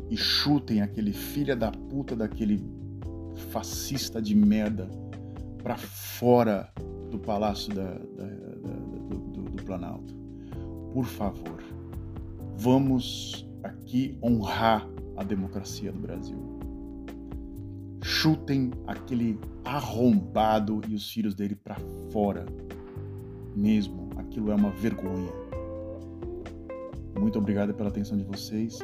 e 0.08 0.16
chutem 0.16 0.80
aquele 0.82 1.12
filha 1.12 1.56
da 1.56 1.70
puta 1.70 2.14
daquele 2.14 2.64
fascista 3.50 4.22
de 4.22 4.36
merda 4.36 4.88
para 5.62 5.76
fora 5.76 6.72
do 7.10 7.18
palácio 7.18 7.74
da, 7.74 7.90
da, 7.90 8.24
da, 8.24 8.72
do, 9.08 9.18
do, 9.18 9.42
do 9.50 9.62
Planalto 9.64 10.17
por 10.92 11.04
favor, 11.04 11.62
vamos 12.56 13.48
aqui 13.62 14.16
honrar 14.22 14.88
a 15.16 15.24
democracia 15.24 15.92
do 15.92 15.98
Brasil. 15.98 16.38
Chutem 18.02 18.70
aquele 18.86 19.38
arrombado 19.64 20.80
e 20.88 20.94
os 20.94 21.10
filhos 21.10 21.34
dele 21.34 21.54
para 21.54 21.76
fora. 22.10 22.46
Mesmo, 23.54 24.08
aquilo 24.16 24.50
é 24.50 24.54
uma 24.54 24.70
vergonha. 24.70 25.32
Muito 27.18 27.38
obrigado 27.38 27.74
pela 27.74 27.88
atenção 27.88 28.16
de 28.16 28.24
vocês. 28.24 28.78